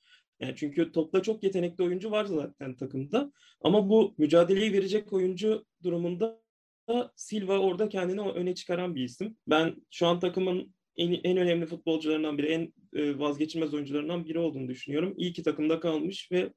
Yani 0.41 0.55
çünkü 0.57 0.93
topla 0.93 1.23
çok 1.23 1.43
yetenekli 1.43 1.85
oyuncu 1.85 2.11
var 2.11 2.25
zaten 2.25 2.77
takımda. 2.77 3.33
Ama 3.61 3.89
bu 3.89 4.15
mücadeleyi 4.19 4.73
verecek 4.73 5.13
oyuncu 5.13 5.65
durumunda 5.83 6.41
da 6.89 7.13
Silva 7.17 7.59
orada 7.59 7.89
kendini 7.89 8.21
öne 8.21 8.55
çıkaran 8.55 8.95
bir 8.95 9.05
isim. 9.05 9.37
Ben 9.47 9.77
şu 9.91 10.07
an 10.07 10.21
takımın 10.21 10.75
en, 10.97 11.21
en 11.25 11.37
önemli 11.37 11.67
futbolcularından 11.67 12.39
biri, 12.39 12.47
en 12.47 12.73
e, 12.95 13.19
vazgeçilmez 13.19 13.75
oyuncularından 13.75 14.25
biri 14.25 14.39
olduğunu 14.39 14.69
düşünüyorum. 14.69 15.15
İyi 15.17 15.33
ki 15.33 15.43
takımda 15.43 15.81
kalmış 15.81 16.33
ve 16.33 16.53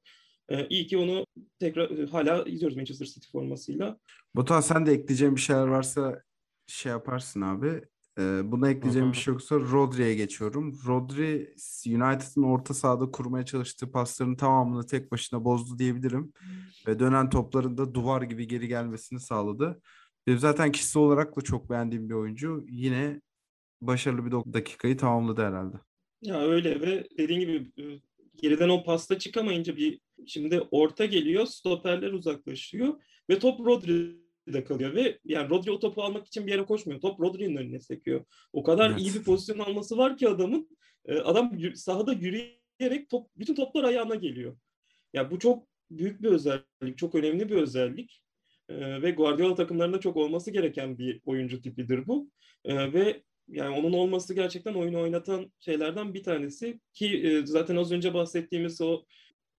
iyi 0.68 0.86
ki 0.86 0.98
onu 0.98 1.26
tekrar 1.58 2.08
hala 2.08 2.44
izliyoruz 2.44 2.76
Manchester 2.76 3.06
City 3.06 3.28
formasıyla. 3.32 3.98
Botan 4.34 4.60
sen 4.60 4.86
de 4.86 4.92
ekleyeceğin 4.92 5.36
bir 5.36 5.40
şeyler 5.40 5.66
varsa 5.66 6.22
şey 6.66 6.92
yaparsın 6.92 7.40
abi. 7.40 7.82
Ee, 8.20 8.52
buna 8.52 8.70
ekleyeceğim 8.70 9.12
bir 9.12 9.16
şey 9.16 9.32
yoksa 9.32 9.56
Rodri'ye 9.56 10.14
geçiyorum. 10.14 10.78
Rodri 10.86 11.54
United'ın 11.86 12.42
orta 12.42 12.74
sahada 12.74 13.10
kurmaya 13.10 13.44
çalıştığı 13.44 13.92
pasların 13.92 14.36
tamamını 14.36 14.86
tek 14.86 15.12
başına 15.12 15.44
bozdu 15.44 15.78
diyebilirim. 15.78 16.32
Ve 16.86 16.98
dönen 16.98 17.30
topların 17.30 17.78
da 17.78 17.94
duvar 17.94 18.22
gibi 18.22 18.48
geri 18.48 18.68
gelmesini 18.68 19.20
sağladı. 19.20 19.80
Benim 20.26 20.38
zaten 20.38 20.72
kişisel 20.72 21.02
olarak 21.02 21.36
da 21.36 21.40
çok 21.40 21.70
beğendiğim 21.70 22.08
bir 22.08 22.14
oyuncu. 22.14 22.64
Yine 22.68 23.20
başarılı 23.80 24.26
bir 24.26 24.32
dakikayı 24.52 24.96
tamamladı 24.96 25.42
herhalde. 25.42 25.76
Ya 26.22 26.40
öyle 26.40 26.80
ve 26.80 27.08
dediğin 27.18 27.40
gibi 27.40 27.70
e, 27.78 27.84
geriden 28.42 28.68
o 28.68 28.84
pasta 28.84 29.18
çıkamayınca 29.18 29.76
bir 29.76 30.00
şimdi 30.26 30.60
orta 30.70 31.06
geliyor, 31.06 31.46
stoperler 31.46 32.12
uzaklaşıyor 32.12 32.94
ve 33.30 33.38
top 33.38 33.66
Rodri'de 34.50 34.64
kalıyor 34.64 34.94
ve 34.94 35.18
yani 35.24 35.50
Rodri 35.50 35.70
o 35.70 35.78
topu 35.78 36.02
almak 36.02 36.26
için 36.26 36.46
bir 36.46 36.52
yere 36.52 36.64
koşmuyor. 36.64 37.00
Top 37.00 37.20
Rodri'nin 37.20 37.56
önüne 37.56 37.80
sekiyor. 37.80 38.24
O 38.52 38.62
kadar 38.62 38.90
Evet. 38.90 39.00
iyi 39.00 39.14
bir 39.14 39.22
pozisyon 39.22 39.58
alması 39.58 39.98
var 39.98 40.16
ki 40.16 40.28
adamın 40.28 40.68
e, 41.04 41.18
adam 41.18 41.52
sahada 41.74 42.12
yürüyerek 42.12 43.08
top 43.10 43.26
bütün 43.36 43.54
toplar 43.54 43.84
ayağına 43.84 44.14
geliyor. 44.14 44.56
Ya 45.12 45.30
bu 45.30 45.38
çok 45.38 45.68
büyük 45.90 46.22
bir 46.22 46.28
özellik, 46.28 46.98
çok 46.98 47.14
önemli 47.14 47.48
bir 47.48 47.56
özellik. 47.56 48.22
E, 48.68 49.02
ve 49.02 49.10
Guardiola 49.10 49.54
takımlarında 49.54 50.00
çok 50.00 50.16
olması 50.16 50.50
gereken 50.50 50.98
bir 50.98 51.20
oyuncu 51.24 51.60
tipidir 51.62 52.06
bu. 52.06 52.30
E, 52.64 52.92
ve 52.92 53.22
yani 53.48 53.76
onun 53.76 53.92
olması 53.92 54.34
gerçekten 54.34 54.74
oyunu 54.74 55.00
oynatan 55.00 55.52
şeylerden 55.60 56.14
bir 56.14 56.22
tanesi 56.22 56.80
ki 56.92 57.42
zaten 57.44 57.76
az 57.76 57.92
önce 57.92 58.14
bahsettiğimiz 58.14 58.80
o 58.80 59.04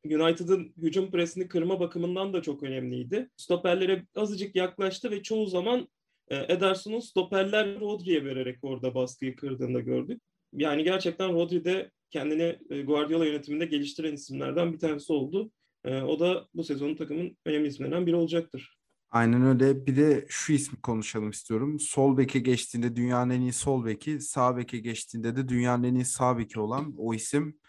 United'ın 0.06 0.74
hücum 0.78 1.12
presini 1.12 1.48
kırma 1.48 1.80
bakımından 1.80 2.34
da 2.34 2.42
çok 2.42 2.64
önemliydi. 2.64 3.30
Stoperlere 3.38 4.06
azıcık 4.16 4.56
yaklaştı 4.56 5.12
ve 5.12 5.24
çoğu 5.24 5.46
zaman 5.46 5.88
e, 6.28 6.54
Ederson'un 6.54 7.00
stoperler 7.00 7.80
Rodri'ye 7.80 8.26
vererek 8.26 8.60
orada 8.62 8.96
baskıyı 8.96 9.36
kırdığını 9.36 9.74
da 9.74 9.80
gördük. 9.80 10.22
Yani 10.54 10.84
gerçekten 10.84 11.34
Rodri 11.34 11.66
de 11.66 11.92
kendini 12.10 12.60
e, 12.70 12.82
Guardiola 12.82 13.26
yönetiminde 13.26 13.66
geliştiren 13.66 14.14
isimlerden 14.14 14.74
bir 14.74 14.80
tanesi 14.80 15.14
oldu. 15.14 15.52
E, 15.86 16.02
o 16.02 16.20
da 16.20 16.48
bu 16.54 16.64
sezonun 16.64 16.96
takımın 16.96 17.38
önemli 17.46 17.68
isimlerinden 17.68 18.08
biri 18.08 18.16
olacaktır. 18.16 18.78
Aynen 19.10 19.46
öyle. 19.46 19.86
Bir 19.86 19.96
de 19.96 20.26
şu 20.30 20.54
ismi 20.54 20.82
konuşalım 20.82 21.30
istiyorum. 21.30 21.80
Sol 21.80 22.18
beke 22.18 22.40
geçtiğinde 22.40 22.96
dünyanın 22.96 23.30
en 23.30 23.42
iyi 23.42 23.54
sol 23.54 23.86
beki, 23.86 24.20
sağ 24.20 24.58
beke 24.58 24.78
geçtiğinde 24.78 25.36
de 25.36 25.50
dünyanın 25.50 25.84
en 25.84 25.96
iyi 25.96 26.06
sağ 26.06 26.38
beki 26.38 26.60
olan 26.60 26.94
o 26.98 27.14
isim 27.14 27.61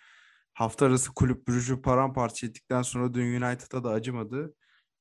hafta 0.54 0.86
arası 0.86 1.14
kulüp 1.14 1.48
Brugge'ü 1.48 1.82
paramparça 1.82 2.46
ettikten 2.46 2.82
sonra 2.82 3.14
dün 3.14 3.42
United'a 3.42 3.84
da 3.84 3.90
acımadı. 3.90 4.54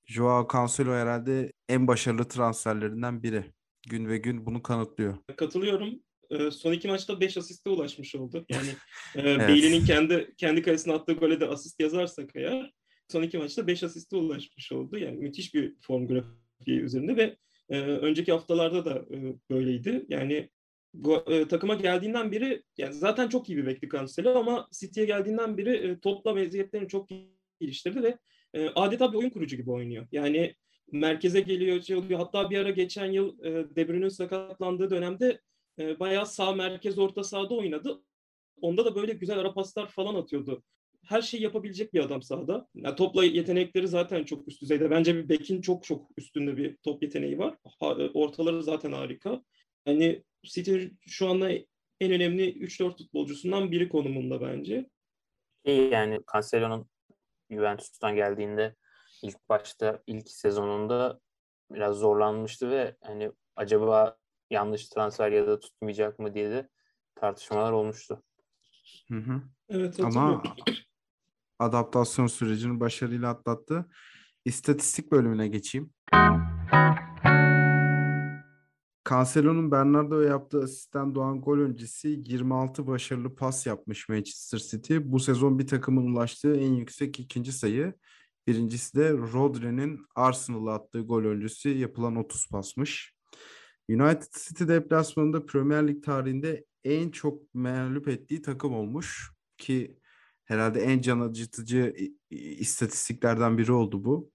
Joao 0.05 0.47
Cancelo 0.53 0.93
herhalde 0.93 1.53
en 1.69 1.87
başarılı 1.87 2.27
transferlerinden 2.27 3.23
biri. 3.23 3.43
Gün 3.89 4.07
ve 4.07 4.17
gün 4.17 4.45
bunu 4.45 4.61
kanıtlıyor. 4.63 5.17
Katılıyorum. 5.37 5.99
E, 6.29 6.51
son 6.51 6.73
iki 6.73 6.87
maçta 6.87 7.19
5 7.19 7.37
asiste 7.37 7.69
ulaşmış 7.69 8.15
oldu. 8.15 8.45
Yani 8.49 8.69
e, 9.15 9.21
Evet. 9.21 9.49
Bailey'nin 9.49 9.85
kendi 9.85 10.33
kendi 10.37 10.61
kalesine 10.61 10.93
attığı 10.93 11.13
gole 11.13 11.39
de 11.39 11.47
asist 11.47 11.79
yazarsak 11.79 12.29
eğer 12.35 12.71
son 13.07 13.23
iki 13.23 13.37
maçta 13.37 13.67
5 13.67 13.83
asiste 13.83 14.15
ulaşmış 14.15 14.71
oldu. 14.71 14.97
Yani 14.97 15.17
müthiş 15.17 15.53
bir 15.53 15.75
form 15.81 16.07
grafiği 16.07 16.79
üzerinde 16.79 17.17
ve 17.17 17.37
e, 17.69 17.79
önceki 17.81 18.31
haftalarda 18.31 18.85
da 18.85 19.15
e, 19.15 19.35
böyleydi. 19.49 20.05
Yani 20.09 20.49
e, 21.27 21.47
takıma 21.47 21.75
geldiğinden 21.75 22.32
beri 22.32 22.63
yani 22.77 22.93
zaten 22.93 23.30
çok 23.30 23.49
iyi 23.49 23.58
bir 23.58 23.65
bekli 23.65 23.89
Cancelo 23.89 24.39
ama 24.39 24.67
City'ye 24.71 25.06
geldiğinden 25.06 25.58
beri 25.58 25.69
e, 25.69 25.99
topla 25.99 26.34
meziyetlerini 26.34 26.88
çok 26.88 27.10
geliştirdi 27.60 28.04
ve 28.04 28.17
e, 28.54 28.69
adeta 28.69 29.13
bir 29.13 29.17
oyun 29.17 29.30
kurucu 29.30 29.58
gibi 29.58 29.71
oynuyor. 29.71 30.08
Yani 30.12 30.56
merkeze 30.91 31.41
geliyor, 31.41 31.82
şey 31.82 31.95
oluyor. 31.95 32.19
Hatta 32.19 32.49
bir 32.49 32.58
ara 32.58 32.69
geçen 32.69 33.12
yıl 33.12 33.43
e, 33.43 33.75
De 33.75 33.88
Bruyne'nin 33.88 34.10
sakatlandığı 34.10 34.89
dönemde 34.89 35.39
e, 35.80 35.99
bayağı 35.99 36.25
sağ 36.25 36.51
merkez 36.51 36.99
orta 36.99 37.23
sahada 37.23 37.56
oynadı. 37.56 38.01
Onda 38.62 38.86
da 38.86 38.95
böyle 38.95 39.13
güzel 39.13 39.39
ara 39.39 39.54
paslar 39.54 39.88
falan 39.88 40.15
atıyordu. 40.15 40.63
Her 41.06 41.21
şeyi 41.21 41.43
yapabilecek 41.43 41.93
bir 41.93 41.99
adam 41.99 42.21
sahada. 42.21 42.67
Yani 42.75 42.95
topla 42.95 43.25
yetenekleri 43.25 43.88
zaten 43.88 44.23
çok 44.23 44.47
üst 44.47 44.62
düzeyde. 44.62 44.89
Bence 44.91 45.15
bir 45.15 45.30
bekin 45.30 45.62
çok 45.62 45.84
çok 45.84 46.08
üstünde 46.17 46.58
bir 46.58 46.77
top 46.84 47.04
yeteneği 47.04 47.38
var. 47.38 47.56
Ha- 47.80 47.95
e, 47.99 48.10
ortaları 48.10 48.63
zaten 48.63 48.91
harika. 48.91 49.43
Yani 49.86 50.23
City 50.43 50.86
şu 51.08 51.27
anda 51.27 51.51
en 51.99 52.12
önemli 52.12 52.54
3-4 52.54 52.97
futbolcusundan 52.97 53.71
biri 53.71 53.89
konumunda 53.89 54.41
bence. 54.41 54.89
İyi 55.65 55.89
yani 55.91 56.19
Cancelo'nun 56.34 56.89
Juventus'tan 57.49 58.15
geldiğinde 58.15 58.75
ilk 59.23 59.49
başta 59.49 60.04
ilk 60.08 60.30
sezonunda 60.30 61.19
biraz 61.71 61.95
zorlanmıştı 61.95 62.69
ve 62.69 62.95
hani 63.01 63.32
acaba 63.56 64.17
yanlış 64.49 64.89
transfer 64.89 65.32
ya 65.32 65.47
da 65.47 65.60
tutmayacak 65.60 66.19
mı 66.19 66.34
diye 66.34 66.49
de 66.49 66.69
tartışmalar 67.15 67.71
olmuştu. 67.71 68.23
Hı 69.08 69.17
hı. 69.17 69.41
Evet 69.69 69.99
Ama 69.99 70.43
adaptasyon 71.60 72.27
sürecini 72.27 72.80
başarıyla 72.80 73.30
atlattı. 73.30 73.86
İstatistik 74.45 75.12
bölümüne 75.12 75.47
geçeyim. 75.47 75.93
Cancelo'nun 79.12 79.71
Bernardo'ya 79.71 80.30
yaptığı 80.30 80.63
asistten 80.63 81.15
doğan 81.15 81.41
gol 81.41 81.58
öncesi 81.58 82.08
26 82.26 82.88
başarılı 82.88 83.36
pas 83.36 83.65
yapmış 83.65 84.10
Manchester 84.10 84.58
City. 84.58 84.97
Bu 85.04 85.19
sezon 85.19 85.60
bir 85.60 85.67
takımın 85.67 86.13
ulaştığı 86.13 86.56
en 86.56 86.74
yüksek 86.74 87.19
ikinci 87.19 87.52
sayı. 87.52 87.93
Birincisi 88.47 88.97
de 88.97 89.12
Rodri'nin 89.12 90.06
Arsenal'a 90.15 90.74
attığı 90.74 91.02
gol 91.02 91.24
öncesi 91.24 91.69
yapılan 91.69 92.15
30 92.15 92.47
pasmış. 92.47 93.13
United 93.89 94.34
City 94.47 94.67
deplasmanında 94.67 95.45
Premier 95.45 95.88
Lig 95.88 96.04
tarihinde 96.04 96.65
en 96.84 97.10
çok 97.10 97.54
mağlup 97.54 98.08
ettiği 98.08 98.41
takım 98.41 98.74
olmuş 98.74 99.32
ki 99.58 99.97
herhalde 100.45 100.82
en 100.82 101.02
can 101.02 101.19
acıtıcı 101.19 101.95
istatistiklerden 102.30 103.58
biri 103.58 103.71
oldu 103.71 104.06
bu. 104.06 104.32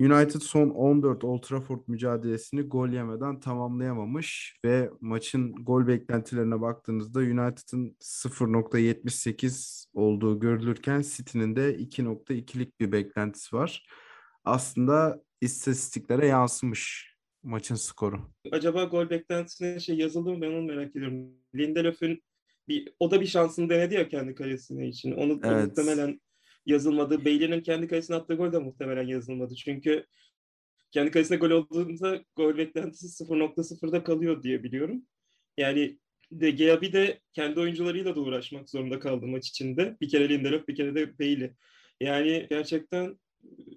United 0.00 0.40
son 0.40 0.70
14 0.70 1.24
Old 1.24 1.42
Trafford 1.42 1.80
mücadelesini 1.86 2.62
gol 2.62 2.88
yemeden 2.88 3.40
tamamlayamamış 3.40 4.56
ve 4.64 4.90
maçın 5.00 5.52
gol 5.52 5.86
beklentilerine 5.86 6.60
baktığınızda 6.60 7.18
United'ın 7.18 7.96
0.78 8.00 9.84
olduğu 9.94 10.40
görülürken 10.40 11.00
City'nin 11.00 11.56
de 11.56 11.76
2.2'lik 11.76 12.80
bir 12.80 12.92
beklentisi 12.92 13.56
var. 13.56 13.86
Aslında 14.44 15.22
istatistiklere 15.40 16.26
yansımış 16.26 17.14
maçın 17.42 17.74
skoru. 17.74 18.20
Acaba 18.52 18.84
gol 18.84 19.10
beklentisine 19.10 19.80
şey 19.80 19.96
yazıldı 19.96 20.32
mı 20.32 20.40
ben 20.40 20.50
onu 20.50 20.62
merak 20.62 20.90
ediyorum. 20.90 21.30
Lindelöf'ün 21.54 22.22
bir 22.68 22.94
o 23.00 23.10
da 23.10 23.20
bir 23.20 23.26
şansını 23.26 23.70
denedi 23.70 23.94
ya 23.94 24.08
kendi 24.08 24.34
kalesine 24.34 24.88
için. 24.88 25.12
Onu 25.12 25.40
Evet. 25.44 25.66
muhtemelen 25.66 26.20
yazılmadı. 26.66 27.24
Bailey'nin 27.24 27.60
kendi 27.60 27.88
kalesine 27.88 28.16
attığı 28.16 28.34
gol 28.34 28.52
de 28.52 28.58
muhtemelen 28.58 29.06
yazılmadı. 29.06 29.54
Çünkü 29.54 30.06
kendi 30.90 31.10
kalesine 31.10 31.36
gol 31.36 31.50
olduğunda 31.50 32.24
gol 32.36 32.56
beklentisi 32.56 33.24
0.0'da 33.24 34.04
kalıyor 34.04 34.42
diye 34.42 34.62
biliyorum. 34.62 35.02
Yani 35.58 35.98
De 36.32 36.50
Gea 36.50 36.80
bir 36.80 36.92
de 36.92 37.20
kendi 37.32 37.60
oyuncularıyla 37.60 38.16
da 38.16 38.20
uğraşmak 38.20 38.70
zorunda 38.70 38.98
kaldı 38.98 39.26
maç 39.26 39.48
içinde. 39.48 39.96
Bir 40.00 40.08
kere 40.08 40.28
Lindelöf, 40.28 40.68
bir 40.68 40.74
kere 40.74 40.94
de 40.94 41.18
Bailey. 41.18 41.50
Yani 42.00 42.46
gerçekten 42.50 43.18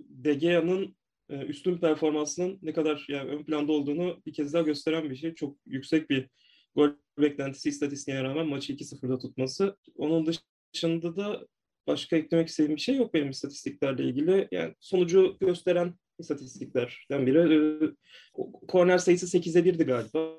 De 0.10 0.34
Gea'nın 0.34 0.96
e, 1.30 1.38
üstün 1.38 1.78
performansının 1.78 2.60
ne 2.62 2.74
kadar 2.74 3.06
yani 3.10 3.30
ön 3.30 3.44
planda 3.44 3.72
olduğunu 3.72 4.22
bir 4.26 4.34
kez 4.34 4.54
daha 4.54 4.62
gösteren 4.62 5.10
bir 5.10 5.16
şey. 5.16 5.36
Çok 5.36 5.58
yüksek 5.66 6.10
bir 6.10 6.30
gol 6.76 6.90
beklentisi 7.20 7.70
istatistiğine 7.70 8.24
rağmen 8.24 8.48
maçı 8.48 8.74
2-0'da 8.74 9.20
tutması. 9.20 9.78
Onun 9.96 10.34
dışında 10.74 11.16
da 11.16 11.48
başka 11.88 12.16
eklemek 12.16 12.48
istediğim 12.48 12.76
bir 12.76 12.82
şey 12.82 12.96
yok 12.96 13.14
benim 13.14 13.30
istatistiklerle 13.30 14.04
ilgili. 14.04 14.48
Yani 14.52 14.74
sonucu 14.80 15.38
gösteren 15.40 15.94
istatistiklerden 16.20 17.28
biri. 17.28 17.86
E, 17.86 17.92
korner 18.68 18.98
sayısı 18.98 19.38
8'e 19.38 19.62
1'di 19.62 19.84
galiba. 19.84 20.38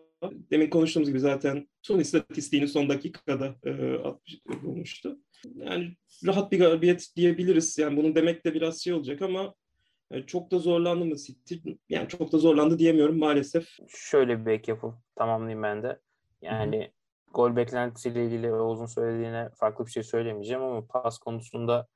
Demin 0.50 0.70
konuştuğumuz 0.70 1.08
gibi 1.08 1.20
zaten 1.20 1.68
son 1.82 1.98
istatistiğini 1.98 2.68
son 2.68 2.88
dakikada 2.88 3.54
e, 3.64 3.94
atmış, 3.94 4.40
bulmuştu. 4.62 5.18
Yani 5.54 5.96
rahat 6.26 6.52
bir 6.52 6.58
galibiyet 6.58 7.08
diyebiliriz. 7.16 7.78
Yani 7.78 7.96
bunu 7.96 8.14
demek 8.14 8.44
de 8.44 8.54
biraz 8.54 8.80
şey 8.80 8.92
olacak 8.92 9.22
ama 9.22 9.54
e, 10.11 10.22
çok 10.22 10.50
da 10.50 10.58
zorlandı 10.58 11.04
mı 11.04 11.16
City? 11.16 11.54
Yani 11.88 12.08
çok 12.08 12.32
da 12.32 12.38
zorlandı 12.38 12.78
diyemiyorum 12.78 13.18
maalesef. 13.18 13.68
Şöyle 13.88 14.46
bir 14.46 14.50
ek 14.50 14.72
yapıp 14.72 14.94
tamamlayayım 15.16 15.62
ben 15.62 15.82
de. 15.82 16.00
Yani 16.42 16.90
gol 17.35 17.57
beklentisiyle 17.57 18.25
ilgili 18.25 18.53
Oğuz'un 18.53 18.87
söylediğine 18.87 19.49
farklı 19.55 19.87
bir 19.87 19.91
şey 19.91 20.03
söylemeyeceğim 20.03 20.62
ama 20.62 20.87
pas 20.87 21.19
konusunda 21.19 21.87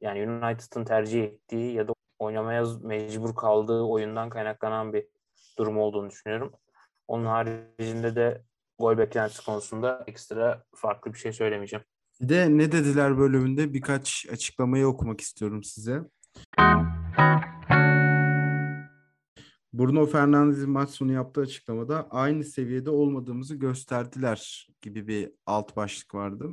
yani 0.00 0.28
United'ın 0.28 0.84
tercih 0.84 1.24
ettiği 1.24 1.74
ya 1.74 1.88
da 1.88 1.94
oynamaya 2.18 2.64
mecbur 2.82 3.34
kaldığı 3.34 3.82
oyundan 3.82 4.30
kaynaklanan 4.30 4.92
bir 4.92 5.06
durum 5.58 5.78
olduğunu 5.78 6.10
düşünüyorum. 6.10 6.52
Onun 7.08 7.26
haricinde 7.26 8.16
de 8.16 8.42
gol 8.78 8.98
beklentisi 8.98 9.44
konusunda 9.44 10.04
ekstra 10.06 10.64
farklı 10.74 11.12
bir 11.12 11.18
şey 11.18 11.32
söylemeyeceğim. 11.32 11.84
Bir 12.20 12.28
de 12.28 12.48
ne 12.50 12.72
dediler 12.72 13.18
bölümünde 13.18 13.74
birkaç 13.74 14.26
açıklamayı 14.32 14.86
okumak 14.86 15.20
istiyorum 15.20 15.64
size. 15.64 16.00
Bruno 19.72 20.06
Fernandes'in 20.06 20.70
maç 20.70 20.90
sonu 20.90 21.12
yaptığı 21.12 21.40
açıklamada 21.40 22.08
aynı 22.10 22.44
seviyede 22.44 22.90
olmadığımızı 22.90 23.54
gösterdiler 23.54 24.68
gibi 24.82 25.08
bir 25.08 25.30
alt 25.46 25.76
başlık 25.76 26.14
vardı. 26.14 26.50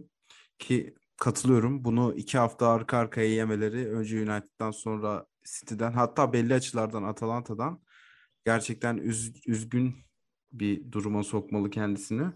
Ki 0.60 0.96
katılıyorum. 1.18 1.84
Bunu 1.86 2.14
iki 2.18 2.38
hafta 2.38 2.68
arka 2.68 2.98
arkaya 2.98 3.30
yemeleri 3.30 3.88
önce 3.88 4.18
United'dan 4.18 4.72
sonra 4.72 5.26
City'den 5.46 5.92
hatta 5.92 6.34
belli 6.34 6.54
açılardan 6.54 7.04
Atalanta'dan 7.04 7.82
gerçekten 8.46 8.98
üz, 8.98 9.34
üzgün 9.48 9.96
bir 10.52 10.92
duruma 10.92 11.24
sokmalı 11.24 11.70
kendisini. 11.70 12.28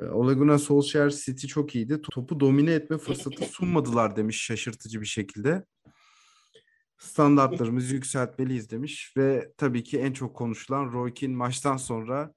E, 0.00 0.04
Ole 0.04 0.34
Gunnar 0.34 0.58
Solskjaer 0.58 1.10
City 1.10 1.46
çok 1.46 1.74
iyiydi. 1.74 2.02
Topu 2.02 2.40
domine 2.40 2.72
etme 2.72 2.98
fırsatı 2.98 3.44
sunmadılar 3.44 4.16
demiş 4.16 4.42
şaşırtıcı 4.42 5.00
bir 5.00 5.06
şekilde. 5.06 5.64
Standartlarımızı 7.00 7.94
yükseltmeliyiz 7.94 8.70
demiş 8.70 9.12
ve 9.16 9.52
tabii 9.56 9.84
ki 9.84 9.98
en 9.98 10.12
çok 10.12 10.36
konuşulan 10.36 10.92
Roy 10.92 11.12
maçtan 11.28 11.76
sonra 11.76 12.34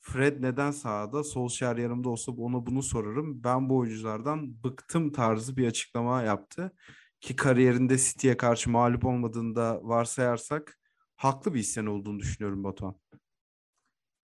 Fred 0.00 0.42
neden 0.42 0.70
sahada? 0.70 1.24
Solskjaer 1.24 1.76
yanımda 1.76 2.08
olsa 2.08 2.32
ona 2.32 2.66
bunu 2.66 2.82
sorarım. 2.82 3.44
Ben 3.44 3.68
bu 3.68 3.76
oyunculardan 3.76 4.64
bıktım 4.64 5.12
tarzı 5.12 5.56
bir 5.56 5.66
açıklama 5.66 6.22
yaptı. 6.22 6.72
Ki 7.20 7.36
kariyerinde 7.36 7.98
City'ye 7.98 8.36
karşı 8.36 8.70
mağlup 8.70 9.04
olmadığını 9.04 9.54
da 9.54 9.80
varsayarsak 9.82 10.78
haklı 11.16 11.54
bir 11.54 11.60
isyan 11.60 11.86
olduğunu 11.86 12.18
düşünüyorum 12.18 12.64
Batuhan. 12.64 13.00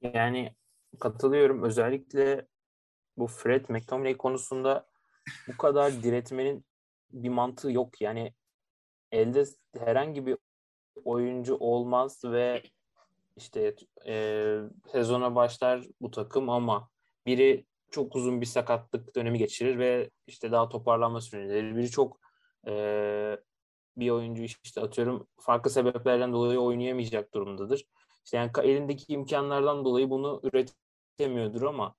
Yani 0.03 0.57
katılıyorum. 1.01 1.63
Özellikle 1.63 2.47
bu 3.17 3.27
Fred 3.27 3.69
McTominay 3.69 4.17
konusunda 4.17 4.87
bu 5.49 5.57
kadar 5.57 6.03
diretmenin 6.03 6.65
bir 7.11 7.29
mantığı 7.29 7.73
yok. 7.73 8.01
Yani 8.01 8.35
elde 9.13 9.45
herhangi 9.79 10.27
bir 10.27 10.39
oyuncu 11.05 11.57
olmaz 11.57 12.25
ve 12.25 12.63
işte 13.37 13.75
e, 14.07 14.59
sezona 14.93 15.35
başlar 15.35 15.85
bu 16.01 16.11
takım 16.11 16.51
ama 16.51 16.91
biri 17.27 17.67
çok 17.91 18.17
uzun 18.17 18.41
bir 18.41 18.47
sakatlık 18.47 19.17
dönemi 19.17 19.39
geçirir 19.39 19.79
ve 19.79 20.11
işte 20.27 20.53
daha 20.53 20.69
toparlanma 20.69 21.21
süreleri. 21.21 21.77
Biri 21.77 21.91
çok 21.91 22.21
e, 22.67 22.73
bir 23.97 24.11
oyuncu 24.11 24.43
işte 24.43 24.81
atıyorum 24.81 25.29
farklı 25.41 25.71
sebeplerden 25.71 26.33
dolayı 26.33 26.59
oynayamayacak 26.61 27.35
durumdadır. 27.35 27.85
İşte 28.25 28.37
yani 28.37 28.51
elindeki 28.63 29.13
imkanlardan 29.13 29.85
dolayı 29.85 30.11
bunu 30.11 30.41
üretemiyordur 30.45 31.63
ama 31.63 31.95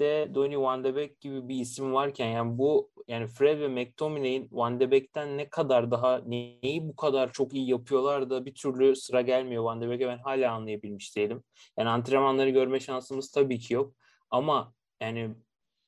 yedekte 0.00 0.34
Donny 0.34 0.56
Van 0.56 0.84
de 0.84 0.96
Beek 0.96 1.20
gibi 1.20 1.48
bir 1.48 1.60
isim 1.60 1.92
varken 1.92 2.26
yani 2.26 2.58
bu 2.58 2.90
yani 3.08 3.26
Fred 3.26 3.60
ve 3.60 3.68
McTominay'in 3.68 4.48
Van 4.52 4.80
de 4.80 4.90
Beek'ten 4.90 5.38
ne 5.38 5.48
kadar 5.48 5.90
daha 5.90 6.18
neyi 6.18 6.88
bu 6.88 6.96
kadar 6.96 7.32
çok 7.32 7.54
iyi 7.54 7.70
yapıyorlar 7.70 8.30
da 8.30 8.44
bir 8.44 8.54
türlü 8.54 8.96
sıra 8.96 9.20
gelmiyor 9.20 9.64
Van 9.64 9.80
de 9.80 9.90
Beek'e 9.90 10.08
ben 10.08 10.18
hala 10.18 10.52
anlayabilmiş 10.52 11.16
değilim. 11.16 11.42
Yani 11.78 11.88
antrenmanları 11.88 12.50
görme 12.50 12.80
şansımız 12.80 13.30
tabii 13.30 13.58
ki 13.58 13.74
yok 13.74 13.94
ama 14.30 14.72
yani 15.00 15.34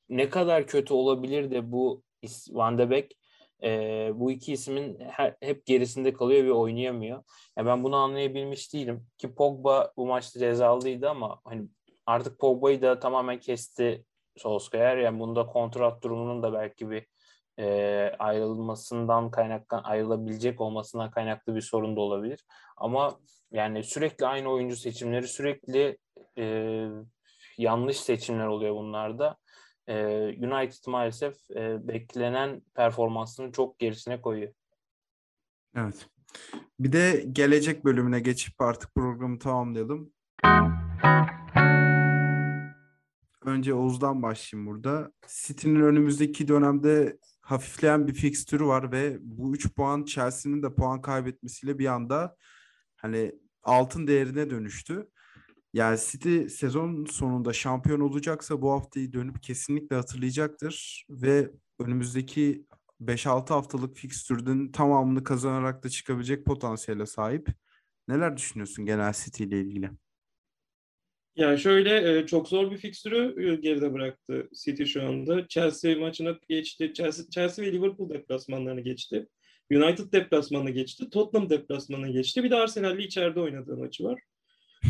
ne 0.09 0.29
kadar 0.29 0.67
kötü 0.67 0.93
olabilir 0.93 1.51
de 1.51 1.71
bu 1.71 2.03
Van 2.51 2.77
de 2.77 2.89
Beek 2.89 3.17
e, 3.63 4.11
bu 4.15 4.31
iki 4.31 4.53
ismin 4.53 4.99
her, 4.99 5.35
hep 5.41 5.65
gerisinde 5.65 6.13
kalıyor 6.13 6.43
ve 6.45 6.51
oynayamıyor. 6.51 7.23
Yani 7.57 7.67
ben 7.67 7.83
bunu 7.83 7.95
anlayabilmiş 7.95 8.73
değilim. 8.73 9.07
Ki 9.17 9.35
Pogba 9.35 9.93
bu 9.97 10.07
maçta 10.07 10.39
cezalıydı 10.39 11.09
ama 11.09 11.41
hani 11.43 11.67
artık 12.09 12.39
Pogba'yı 12.39 12.81
da 12.81 12.99
tamamen 12.99 13.39
kesti 13.39 14.05
Solskjaer. 14.37 14.97
Yani 14.97 15.19
bunda 15.19 15.45
kontrat 15.45 16.03
durumunun 16.03 16.43
da 16.43 16.53
belki 16.53 16.89
bir 16.89 17.07
e, 17.59 17.65
ayrılmasından 18.19 19.31
kaynaklan 19.31 19.83
ayrılabilecek 19.83 20.61
olmasından 20.61 21.11
kaynaklı 21.11 21.55
bir 21.55 21.61
sorun 21.61 21.95
da 21.95 22.01
olabilir. 22.01 22.45
Ama 22.77 23.19
yani 23.51 23.83
sürekli 23.83 24.25
aynı 24.25 24.49
oyuncu 24.49 24.75
seçimleri 24.75 25.27
sürekli 25.27 25.97
e, 26.37 26.85
yanlış 27.57 27.97
seçimler 27.99 28.47
oluyor 28.47 28.75
bunlarda. 28.75 29.37
E, 29.87 29.95
United 30.25 30.87
maalesef 30.87 31.51
e, 31.51 31.87
beklenen 31.87 32.61
performansını 32.75 33.51
çok 33.51 33.79
gerisine 33.79 34.21
koyuyor. 34.21 34.53
Evet. 35.75 36.07
Bir 36.79 36.91
de 36.91 37.25
gelecek 37.31 37.85
bölümüne 37.85 38.19
geçip 38.19 38.61
artık 38.61 38.95
programı 38.95 39.39
tamamlayalım. 39.39 40.13
Önce 43.45 43.73
Oğuz'dan 43.73 44.21
başlayayım 44.23 44.67
burada. 44.71 45.11
City'nin 45.27 45.81
önümüzdeki 45.81 46.47
dönemde 46.47 47.17
hafifleyen 47.41 48.07
bir 48.07 48.13
fikstürü 48.13 48.65
var 48.65 48.91
ve 48.91 49.17
bu 49.21 49.55
3 49.55 49.73
puan 49.75 50.05
Chelsea'nin 50.05 50.63
de 50.63 50.73
puan 50.75 51.01
kaybetmesiyle 51.01 51.79
bir 51.79 51.85
anda 51.85 52.35
hani 52.97 53.31
altın 53.63 54.07
değerine 54.07 54.49
dönüştü. 54.49 55.09
Yani 55.73 55.99
City 55.99 56.47
sezon 56.47 57.05
sonunda 57.05 57.53
şampiyon 57.53 57.99
olacaksa 57.99 58.61
bu 58.61 58.71
haftayı 58.71 59.13
dönüp 59.13 59.43
kesinlikle 59.43 59.95
hatırlayacaktır 59.95 61.05
ve 61.09 61.51
önümüzdeki 61.79 62.65
5-6 63.01 63.53
haftalık 63.53 63.95
fikstürün 63.97 64.71
tamamını 64.71 65.23
kazanarak 65.23 65.83
da 65.83 65.89
çıkabilecek 65.89 66.45
potansiyele 66.45 67.05
sahip. 67.05 67.47
Neler 68.07 68.37
düşünüyorsun 68.37 68.85
genel 68.85 69.13
City 69.13 69.43
ile 69.43 69.61
ilgili? 69.61 69.91
Yani 71.35 71.59
şöyle 71.59 72.25
çok 72.25 72.47
zor 72.47 72.71
bir 72.71 72.77
fikstürü 72.77 73.61
geride 73.61 73.93
bıraktı 73.93 74.49
City 74.63 74.83
şu 74.83 75.03
anda. 75.03 75.47
Chelsea 75.47 75.97
maçına 75.99 76.39
geçti. 76.49 76.91
Chelsea, 76.93 77.25
Chelsea 77.31 77.65
ve 77.65 77.71
Liverpool 77.71 78.09
deplasmanlarını 78.09 78.81
geçti. 78.81 79.27
United 79.71 80.11
deplasmanını 80.11 80.69
geçti. 80.69 81.09
Tottenham 81.09 81.49
deplasmanını 81.49 82.11
geçti. 82.11 82.43
Bir 82.43 82.51
de 82.51 82.55
Arsenal'le 82.55 82.99
içeride 82.99 83.39
oynadığı 83.39 83.77
maçı 83.77 84.03
var. 84.03 84.21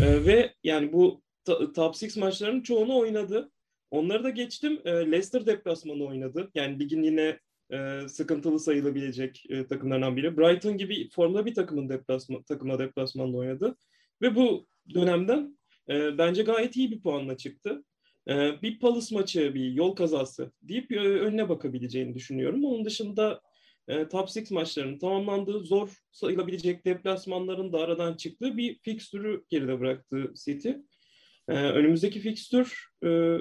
Ee, 0.03 0.25
ve 0.25 0.53
yani 0.63 0.93
bu 0.93 1.21
top 1.45 1.79
6 1.79 2.19
maçlarının 2.19 2.61
çoğunu 2.61 2.97
oynadı. 2.97 3.51
Onları 3.91 4.23
da 4.23 4.29
geçtim. 4.29 4.79
Leicester 4.85 5.45
deplasmanı 5.45 6.05
oynadı. 6.05 6.51
Yani 6.55 6.79
ligin 6.79 7.03
yine 7.03 7.39
e, 7.71 8.07
sıkıntılı 8.07 8.59
sayılabilecek 8.59 9.43
e, 9.49 9.67
takımlardan 9.67 10.17
biri. 10.17 10.37
Brighton 10.37 10.77
gibi 10.77 11.09
formda 11.09 11.45
bir 11.45 11.53
takımın 11.53 11.89
deplasman, 11.89 12.43
takıma 12.43 12.79
deplasmanda 12.79 13.37
oynadı. 13.37 13.75
Ve 14.21 14.35
bu 14.35 14.67
dönemden 14.93 15.58
e, 15.89 16.17
bence 16.17 16.43
gayet 16.43 16.75
iyi 16.75 16.91
bir 16.91 17.01
puanla 17.01 17.37
çıktı. 17.37 17.83
E, 18.29 18.61
bir 18.61 18.79
Palace 18.79 19.15
maçı, 19.15 19.53
bir 19.53 19.71
yol 19.71 19.95
kazası 19.95 20.51
deyip 20.61 20.91
e, 20.91 20.99
önüne 20.99 21.49
bakabileceğini 21.49 22.13
düşünüyorum. 22.13 22.65
Onun 22.65 22.85
dışında 22.85 23.41
e, 23.87 24.07
top 24.07 24.29
6 24.37 24.53
maçlarının 24.53 24.99
tamamlandığı 24.99 25.59
zor 25.59 25.89
sayılabilecek 26.11 26.85
deplasmanların 26.85 27.73
da 27.73 27.79
aradan 27.79 28.13
çıktığı 28.13 28.57
bir 28.57 28.79
fikstürü 28.79 29.43
geride 29.49 29.79
bıraktı 29.79 30.33
City. 30.45 30.69
E, 31.47 31.53
önümüzdeki 31.53 32.19
fikstür 32.19 32.87
e, 33.05 33.37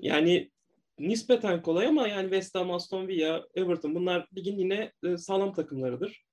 yani 0.00 0.50
nispeten 0.98 1.62
kolay 1.62 1.86
ama 1.86 2.08
yani 2.08 2.24
West 2.24 2.54
Ham, 2.54 2.70
Aston 2.70 3.08
Villa, 3.08 3.46
Everton 3.54 3.94
bunlar 3.94 4.28
ligin 4.36 4.58
yine 4.58 4.92
e, 5.04 5.16
sağlam 5.16 5.52
takımlarıdır. 5.52 6.24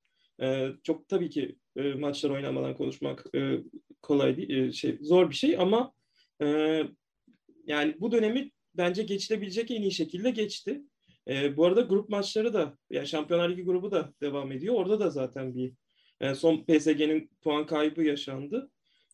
E, 0.41 0.69
çok 0.83 1.09
tabii 1.09 1.29
ki 1.29 1.55
e, 1.75 1.93
maçlar 1.93 2.29
oynamadan 2.29 2.75
konuşmak 2.75 3.25
e, 3.35 3.59
kolay 4.01 4.37
değil, 4.37 4.49
e, 4.49 4.71
şey 4.71 4.97
zor 5.01 5.29
bir 5.29 5.35
şey 5.35 5.57
ama 5.57 5.93
e, 6.41 6.47
yani 7.67 7.95
bu 7.99 8.11
dönemi 8.11 8.51
bence 8.73 9.03
geçilebilecek 9.03 9.71
en 9.71 9.81
iyi 9.81 9.91
şekilde 9.91 10.31
geçti. 10.31 10.81
E, 11.27 11.57
bu 11.57 11.65
arada 11.65 11.81
grup 11.81 12.09
maçları 12.09 12.53
da, 12.53 12.77
yani 12.89 13.07
Şampiyonlar 13.07 13.49
Ligi 13.49 13.63
grubu 13.63 13.91
da 13.91 14.13
devam 14.21 14.51
ediyor. 14.51 14.75
Orada 14.75 14.99
da 14.99 15.09
zaten 15.09 15.55
bir 15.55 15.73
yani 16.21 16.35
son 16.35 16.63
PSG'nin 16.63 17.29
puan 17.41 17.65
kaybı 17.65 18.03
yaşandı. 18.03 18.71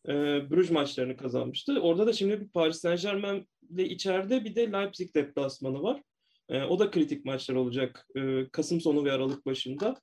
E, 0.07 0.13
Bruges 0.49 0.71
maçlarını 0.71 1.17
kazanmıştı. 1.17 1.79
Orada 1.81 2.07
da 2.07 2.13
şimdi 2.13 2.41
bir 2.41 2.47
Paris 2.47 2.77
Saint 2.77 3.01
Germain 3.01 3.47
ile 3.69 3.89
içeride 3.89 4.45
bir 4.45 4.55
de 4.55 4.71
Leipzig 4.71 5.15
deplasmanı 5.15 5.83
var. 5.83 6.01
E, 6.49 6.63
o 6.63 6.79
da 6.79 6.91
kritik 6.91 7.25
maçlar 7.25 7.55
olacak 7.55 8.07
e, 8.15 8.49
Kasım 8.51 8.81
sonu 8.81 9.05
ve 9.05 9.11
Aralık 9.11 9.45
başında. 9.45 9.95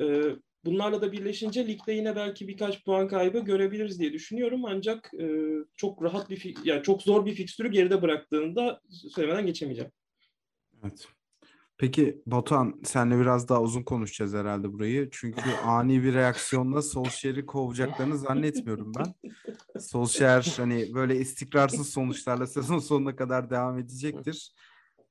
E, 0.00 0.22
bunlarla 0.66 1.02
da 1.02 1.12
birleşince 1.12 1.66
ligde 1.66 1.92
yine 1.92 2.16
belki 2.16 2.48
birkaç 2.48 2.84
puan 2.84 3.08
kaybı 3.08 3.38
görebiliriz 3.38 4.00
diye 4.00 4.12
düşünüyorum. 4.12 4.64
Ancak 4.64 5.10
e, 5.20 5.26
çok 5.76 6.02
rahat 6.02 6.30
bir, 6.30 6.54
yani 6.64 6.82
çok 6.82 7.02
zor 7.02 7.26
bir 7.26 7.34
fikstürü 7.34 7.70
geride 7.70 8.02
bıraktığında 8.02 8.80
söylemeden 9.14 9.46
geçemeyeceğim. 9.46 9.92
Evet. 10.82 11.08
Peki 11.78 12.22
Batuhan 12.26 12.80
senle 12.84 13.20
biraz 13.20 13.48
daha 13.48 13.62
uzun 13.62 13.82
konuşacağız 13.82 14.34
herhalde 14.34 14.72
burayı. 14.72 15.08
Çünkü 15.12 15.50
ani 15.64 16.02
bir 16.02 16.14
reaksiyonla 16.14 16.82
Solskjaer'i 16.82 17.46
kovacaklarını 17.46 18.18
zannetmiyorum 18.18 18.92
ben. 18.98 19.14
Solskjaer 19.80 20.54
hani 20.56 20.94
böyle 20.94 21.16
istikrarsız 21.16 21.88
sonuçlarla 21.88 22.46
sezon 22.46 22.78
sonuna 22.78 23.16
kadar 23.16 23.50
devam 23.50 23.78
edecektir. 23.78 24.52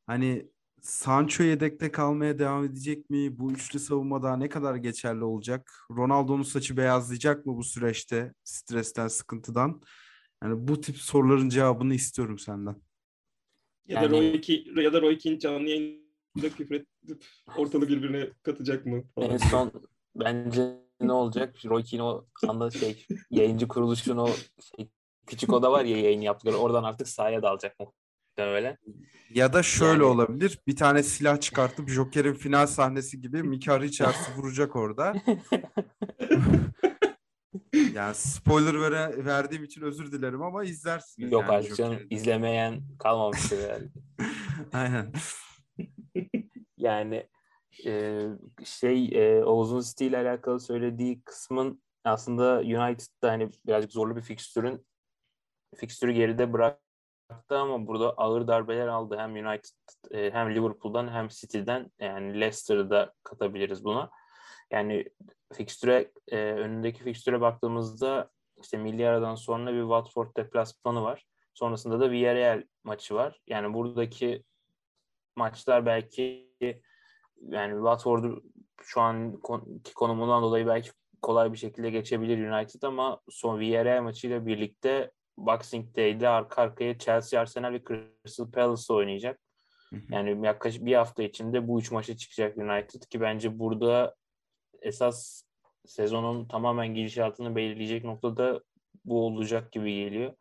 Hani 0.07 0.49
Sancho 0.85 1.43
yedekte 1.43 1.91
kalmaya 1.91 2.39
devam 2.39 2.65
edecek 2.65 3.09
mi? 3.09 3.39
Bu 3.39 3.51
üçlü 3.51 3.79
savunmada 3.79 4.37
ne 4.37 4.49
kadar 4.49 4.75
geçerli 4.75 5.23
olacak? 5.23 5.71
Ronaldo'nun 5.91 6.43
saçı 6.43 6.77
beyazlayacak 6.77 7.45
mı 7.45 7.57
bu 7.57 7.63
süreçte 7.63 8.33
stresten, 8.43 9.07
sıkıntıdan? 9.07 9.81
Yani 10.43 10.67
bu 10.67 10.81
tip 10.81 10.97
soruların 10.97 11.49
cevabını 11.49 11.93
istiyorum 11.93 12.39
senden. 12.39 12.75
Ya 13.87 14.03
da 14.03 14.09
Roy 14.09 14.41
Keane, 14.41 14.83
ya 14.83 14.93
da 14.93 15.01
Roy 15.01 15.17
Keane 15.17 15.39
canlı 15.39 15.69
yayında 15.69 16.49
küfür 16.57 16.75
edip 16.75 17.25
ortalığı 17.57 17.87
birbirine 17.87 18.29
katacak 18.43 18.85
mı? 18.85 19.03
Falan. 19.15 19.29
En 19.29 19.37
son 19.37 19.71
bence 20.15 20.81
ne 21.01 21.11
olacak? 21.11 21.55
Roy 21.65 21.83
Keane 21.83 22.03
o 22.03 22.25
anda 22.47 22.71
şey 22.71 23.05
yayıncı 23.31 23.67
kuruluşun 23.67 24.17
o 24.17 24.27
şey, 24.77 24.89
küçük 25.27 25.53
oda 25.53 25.71
var 25.71 25.85
ya 25.85 25.97
yayın 25.97 26.21
yaptıkları 26.21 26.57
oradan 26.57 26.83
artık 26.83 27.07
sahaya 27.07 27.43
dalacak 27.43 27.75
muhtemelen. 28.37 28.77
Ya 29.29 29.53
da 29.53 29.63
şöyle 29.63 29.91
Yani- 29.91 30.03
olabilir. 30.03 30.59
Bir 30.67 30.75
tane 30.75 31.03
silah 31.03 31.39
çıkartıp 31.41 31.89
Joker'in 31.89 32.33
final 32.33 32.67
sahnesi 32.67 33.21
gibi 33.21 33.43
Mika 33.43 33.79
Richards'ı 33.81 34.31
vuracak 34.37 34.75
orada. 34.75 35.13
Yani 37.93 38.15
spoiler 38.15 38.81
vere, 38.81 39.25
verdiğim 39.25 39.63
için 39.63 39.81
özür 39.81 40.11
dilerim 40.11 40.41
ama 40.41 40.63
izlersiniz. 40.63 41.31
Yok 41.31 41.41
yani 41.41 41.51
artık 41.51 41.75
canım 41.75 41.99
izlemeyen 42.09 42.81
kalmamıştır 42.99 43.63
herhalde. 43.63 43.89
Aynen. 44.73 45.11
Yani 46.77 47.27
e, 47.85 48.21
şey 48.65 49.09
e, 49.13 49.43
Oğuz'un 49.43 49.81
City 49.81 50.07
ile 50.07 50.17
alakalı 50.17 50.59
söylediği 50.59 51.21
kısmın 51.21 51.81
aslında 52.03 52.59
United'da 52.59 53.31
hani 53.31 53.49
birazcık 53.67 53.91
zorlu 53.91 54.15
bir 54.15 54.21
fikstürün 54.21 54.85
fikstürü 55.75 56.11
geride 56.11 56.53
bıraktı 57.29 57.57
ama 57.57 57.87
burada 57.87 58.13
ağır 58.13 58.47
darbeler 58.47 58.87
aldı. 58.87 59.17
Hem 59.17 59.35
United 59.35 59.69
e, 60.11 60.31
hem 60.31 60.55
Liverpool'dan 60.55 61.07
hem 61.07 61.27
City'den 61.27 61.91
yani 61.99 62.41
Leicester'ı 62.41 62.89
da 62.89 63.13
katabiliriz 63.23 63.85
buna. 63.85 64.09
Yani 64.71 65.05
fikstüre 65.53 66.11
e, 66.27 66.37
önündeki 66.37 67.03
fikstüre 67.03 67.41
baktığımızda 67.41 68.29
işte 68.61 68.77
milli 68.77 69.07
aradan 69.07 69.35
sonra 69.35 69.73
bir 69.73 69.81
Watford 69.81 70.35
deplasmanı 70.37 71.03
var. 71.03 71.25
Sonrasında 71.53 71.99
da 71.99 72.11
Villarreal 72.11 72.63
maçı 72.83 73.15
var. 73.15 73.39
Yani 73.47 73.73
buradaki 73.73 74.43
maçlar 75.35 75.85
belki 75.85 76.49
yani 77.41 77.73
Watford'u 77.73 78.43
şu 78.81 79.01
anki 79.01 79.93
konumundan 79.95 80.43
dolayı 80.43 80.67
belki 80.67 80.91
kolay 81.21 81.53
bir 81.53 81.57
şekilde 81.57 81.89
geçebilir 81.89 82.49
United 82.49 82.81
ama 82.81 83.21
son 83.29 83.59
Villarreal 83.59 84.03
maçıyla 84.03 84.45
birlikte 84.45 85.11
Boxing 85.37 85.95
Day'de 85.95 86.29
arka 86.29 86.61
arkaya 86.61 86.97
Chelsea, 86.97 87.41
Arsenal 87.41 87.73
ve 87.73 87.81
Crystal 87.87 88.51
Palace 88.51 88.93
oynayacak. 88.93 89.39
Yani 90.09 90.45
yaklaşık 90.45 90.85
bir 90.85 90.95
hafta 90.95 91.23
içinde 91.23 91.67
bu 91.67 91.79
üç 91.79 91.91
maça 91.91 92.17
çıkacak 92.17 92.57
United 92.57 93.01
ki 93.01 93.21
bence 93.21 93.59
burada 93.59 94.15
esas 94.81 95.43
sezonun 95.85 96.47
tamamen 96.47 96.95
gidişatını 96.95 97.55
belirleyecek 97.55 98.03
noktada 98.03 98.61
bu 99.05 99.25
olacak 99.25 99.71
gibi 99.71 99.95
geliyor. 99.95 100.33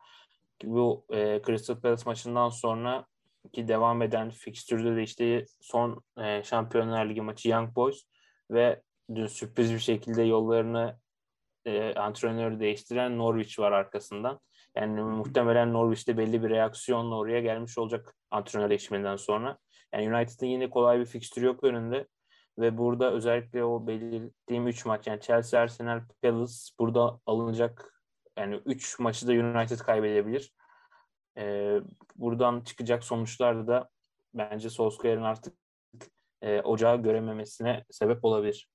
Bu 0.65 1.07
e, 1.11 1.43
Crystal 1.47 1.81
Palace 1.81 2.03
maçından 2.07 2.49
sonra 2.49 3.07
ki 3.53 3.69
devam 3.69 4.03
eden 4.03 4.31
fikstürde 4.31 4.97
de 4.97 5.03
işte 5.03 5.47
son 5.61 6.05
e, 6.19 6.43
Şampiyonlar 6.43 7.07
Ligi 7.07 7.21
maçı 7.21 7.49
Young 7.49 7.75
Boys 7.75 8.05
ve 8.51 8.83
dün 9.15 9.27
sürpriz 9.27 9.73
bir 9.73 9.79
şekilde 9.79 10.23
yollarını 10.23 10.99
e, 11.65 11.95
antrenörü 11.95 12.61
değiştiren 12.61 13.19
Norwich 13.19 13.59
var 13.59 13.73
arkasından. 13.73 14.41
Yani 14.77 15.03
muhtemelen 15.03 15.73
Norwich'te 15.73 16.19
belli 16.19 16.43
bir 16.43 16.51
reaksiyonla 16.51 17.17
oraya 17.17 17.41
gelmiş 17.41 17.79
olacak 17.79 18.15
antrenör 18.31 18.71
değişiminden 18.71 19.17
sonra. 19.17 19.59
Yani 19.93 20.15
United'ın 20.15 20.47
yine 20.47 20.71
kolay 20.71 21.01
bir 21.01 21.05
fikstürü 21.05 21.47
yok 21.47 21.65
önünde. 21.65 22.07
Ve 22.59 22.79
burada 22.79 23.13
özellikle 23.13 23.65
o 23.65 23.87
belirttiğim 23.87 24.69
3 24.69 24.87
maç 24.87 25.07
yani 25.07 25.21
Chelsea, 25.21 25.61
Arsenal, 25.61 26.01
Palace 26.23 26.55
burada 26.79 27.21
alınacak 27.27 28.03
yani 28.39 28.61
3 28.67 28.99
maçı 28.99 29.29
da 29.29 29.33
United 29.33 29.79
kaybedebilir. 29.79 30.53
Ee, 31.39 31.81
buradan 32.17 32.61
çıkacak 32.61 33.05
sonuçlar 33.05 33.67
da 33.67 33.89
bence 34.35 34.71
Solskjaer'in 34.71 35.23
artık 35.23 35.55
e, 36.43 36.61
ocağı 36.61 37.03
görememesine 37.03 37.85
sebep 37.91 38.25
olabilir. 38.25 38.69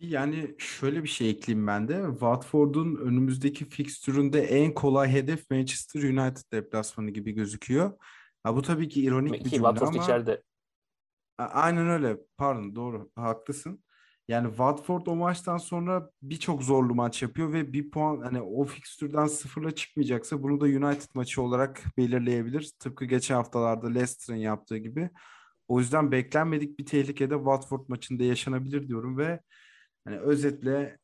Yani 0.00 0.54
şöyle 0.58 1.02
bir 1.02 1.08
şey 1.08 1.30
ekleyeyim 1.30 1.66
ben 1.66 1.88
de. 1.88 2.04
Watford'un 2.10 2.96
önümüzdeki 2.96 3.64
fikstüründe 3.64 4.40
en 4.42 4.74
kolay 4.74 5.12
hedef 5.12 5.50
Manchester 5.50 6.02
United 6.02 6.52
deplasmanı 6.52 7.10
gibi 7.10 7.32
gözüküyor. 7.32 7.92
Ha, 8.42 8.56
bu 8.56 8.62
tabii 8.62 8.88
ki 8.88 9.02
ironik 9.02 9.32
bir 9.32 9.38
Ki 9.38 9.50
cümle 9.50 9.62
Watford 9.68 9.88
ama 9.88 10.02
içeride. 10.04 10.42
A- 11.38 11.44
aynen 11.44 11.88
öyle. 11.88 12.16
Pardon 12.36 12.76
doğru. 12.76 13.10
Haklısın. 13.14 13.84
Yani 14.28 14.48
Watford 14.48 15.06
o 15.06 15.16
maçtan 15.16 15.58
sonra 15.58 16.10
birçok 16.22 16.62
zorlu 16.62 16.94
maç 16.94 17.22
yapıyor 17.22 17.52
ve 17.52 17.72
bir 17.72 17.90
puan 17.90 18.20
hani 18.20 18.40
o 18.40 18.64
fikstürden 18.64 19.26
sıfırla 19.26 19.70
çıkmayacaksa 19.70 20.42
bunu 20.42 20.60
da 20.60 20.64
United 20.64 21.08
maçı 21.14 21.42
olarak 21.42 21.82
belirleyebilir. 21.96 22.72
Tıpkı 22.78 23.04
geçen 23.04 23.34
haftalarda 23.34 23.86
Leicester'ın 23.88 24.38
yaptığı 24.38 24.76
gibi. 24.76 25.10
O 25.68 25.80
yüzden 25.80 26.12
beklenmedik 26.12 26.78
bir 26.78 26.86
tehlikede 26.86 27.34
Watford 27.34 27.88
maçında 27.88 28.24
yaşanabilir 28.24 28.88
diyorum 28.88 29.18
ve 29.18 29.40
hani 30.04 30.18
özetle 30.18 30.98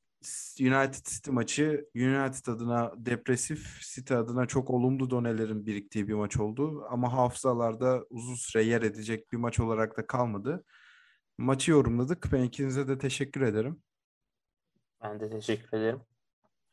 United 0.61 1.07
City 1.07 1.31
maçı 1.31 1.89
United 1.97 2.47
adına 2.47 2.93
depresif, 2.97 3.81
City 3.81 4.15
adına 4.15 4.47
çok 4.47 4.71
olumlu 4.71 5.11
donelerin 5.11 5.67
biriktiği 5.67 6.09
bir 6.09 6.15
maç 6.15 6.37
oldu. 6.37 6.87
Ama 6.91 7.13
hafızalarda 7.13 8.05
uzun 8.11 8.35
süre 8.35 8.63
yer 8.63 8.83
edecek 8.83 9.33
bir 9.33 9.37
maç 9.37 9.61
olarak 9.61 9.97
da 9.97 10.07
kalmadı. 10.07 10.65
Maçı 11.39 11.71
yorumladık. 11.71 12.29
Ben 12.33 12.43
ikinize 12.43 12.89
de 12.89 12.99
teşekkür 12.99 13.41
ederim. 13.41 13.83
Ben 15.03 15.21
de 15.21 15.31
teşekkür 15.31 15.79
ederim. 15.79 16.01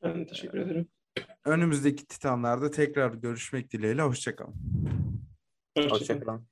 Ben 0.03 0.19
de 0.19 0.27
teşekkür 0.27 0.57
ederim. 0.57 0.87
Önümüzdeki 1.45 2.05
Titanlarda 2.05 2.71
tekrar 2.71 3.13
görüşmek 3.13 3.71
dileğiyle. 3.71 4.01
Hoşçakalın. 4.01 4.55
Hoşçakalın. 5.77 5.99
Hoşçakalın. 5.99 6.47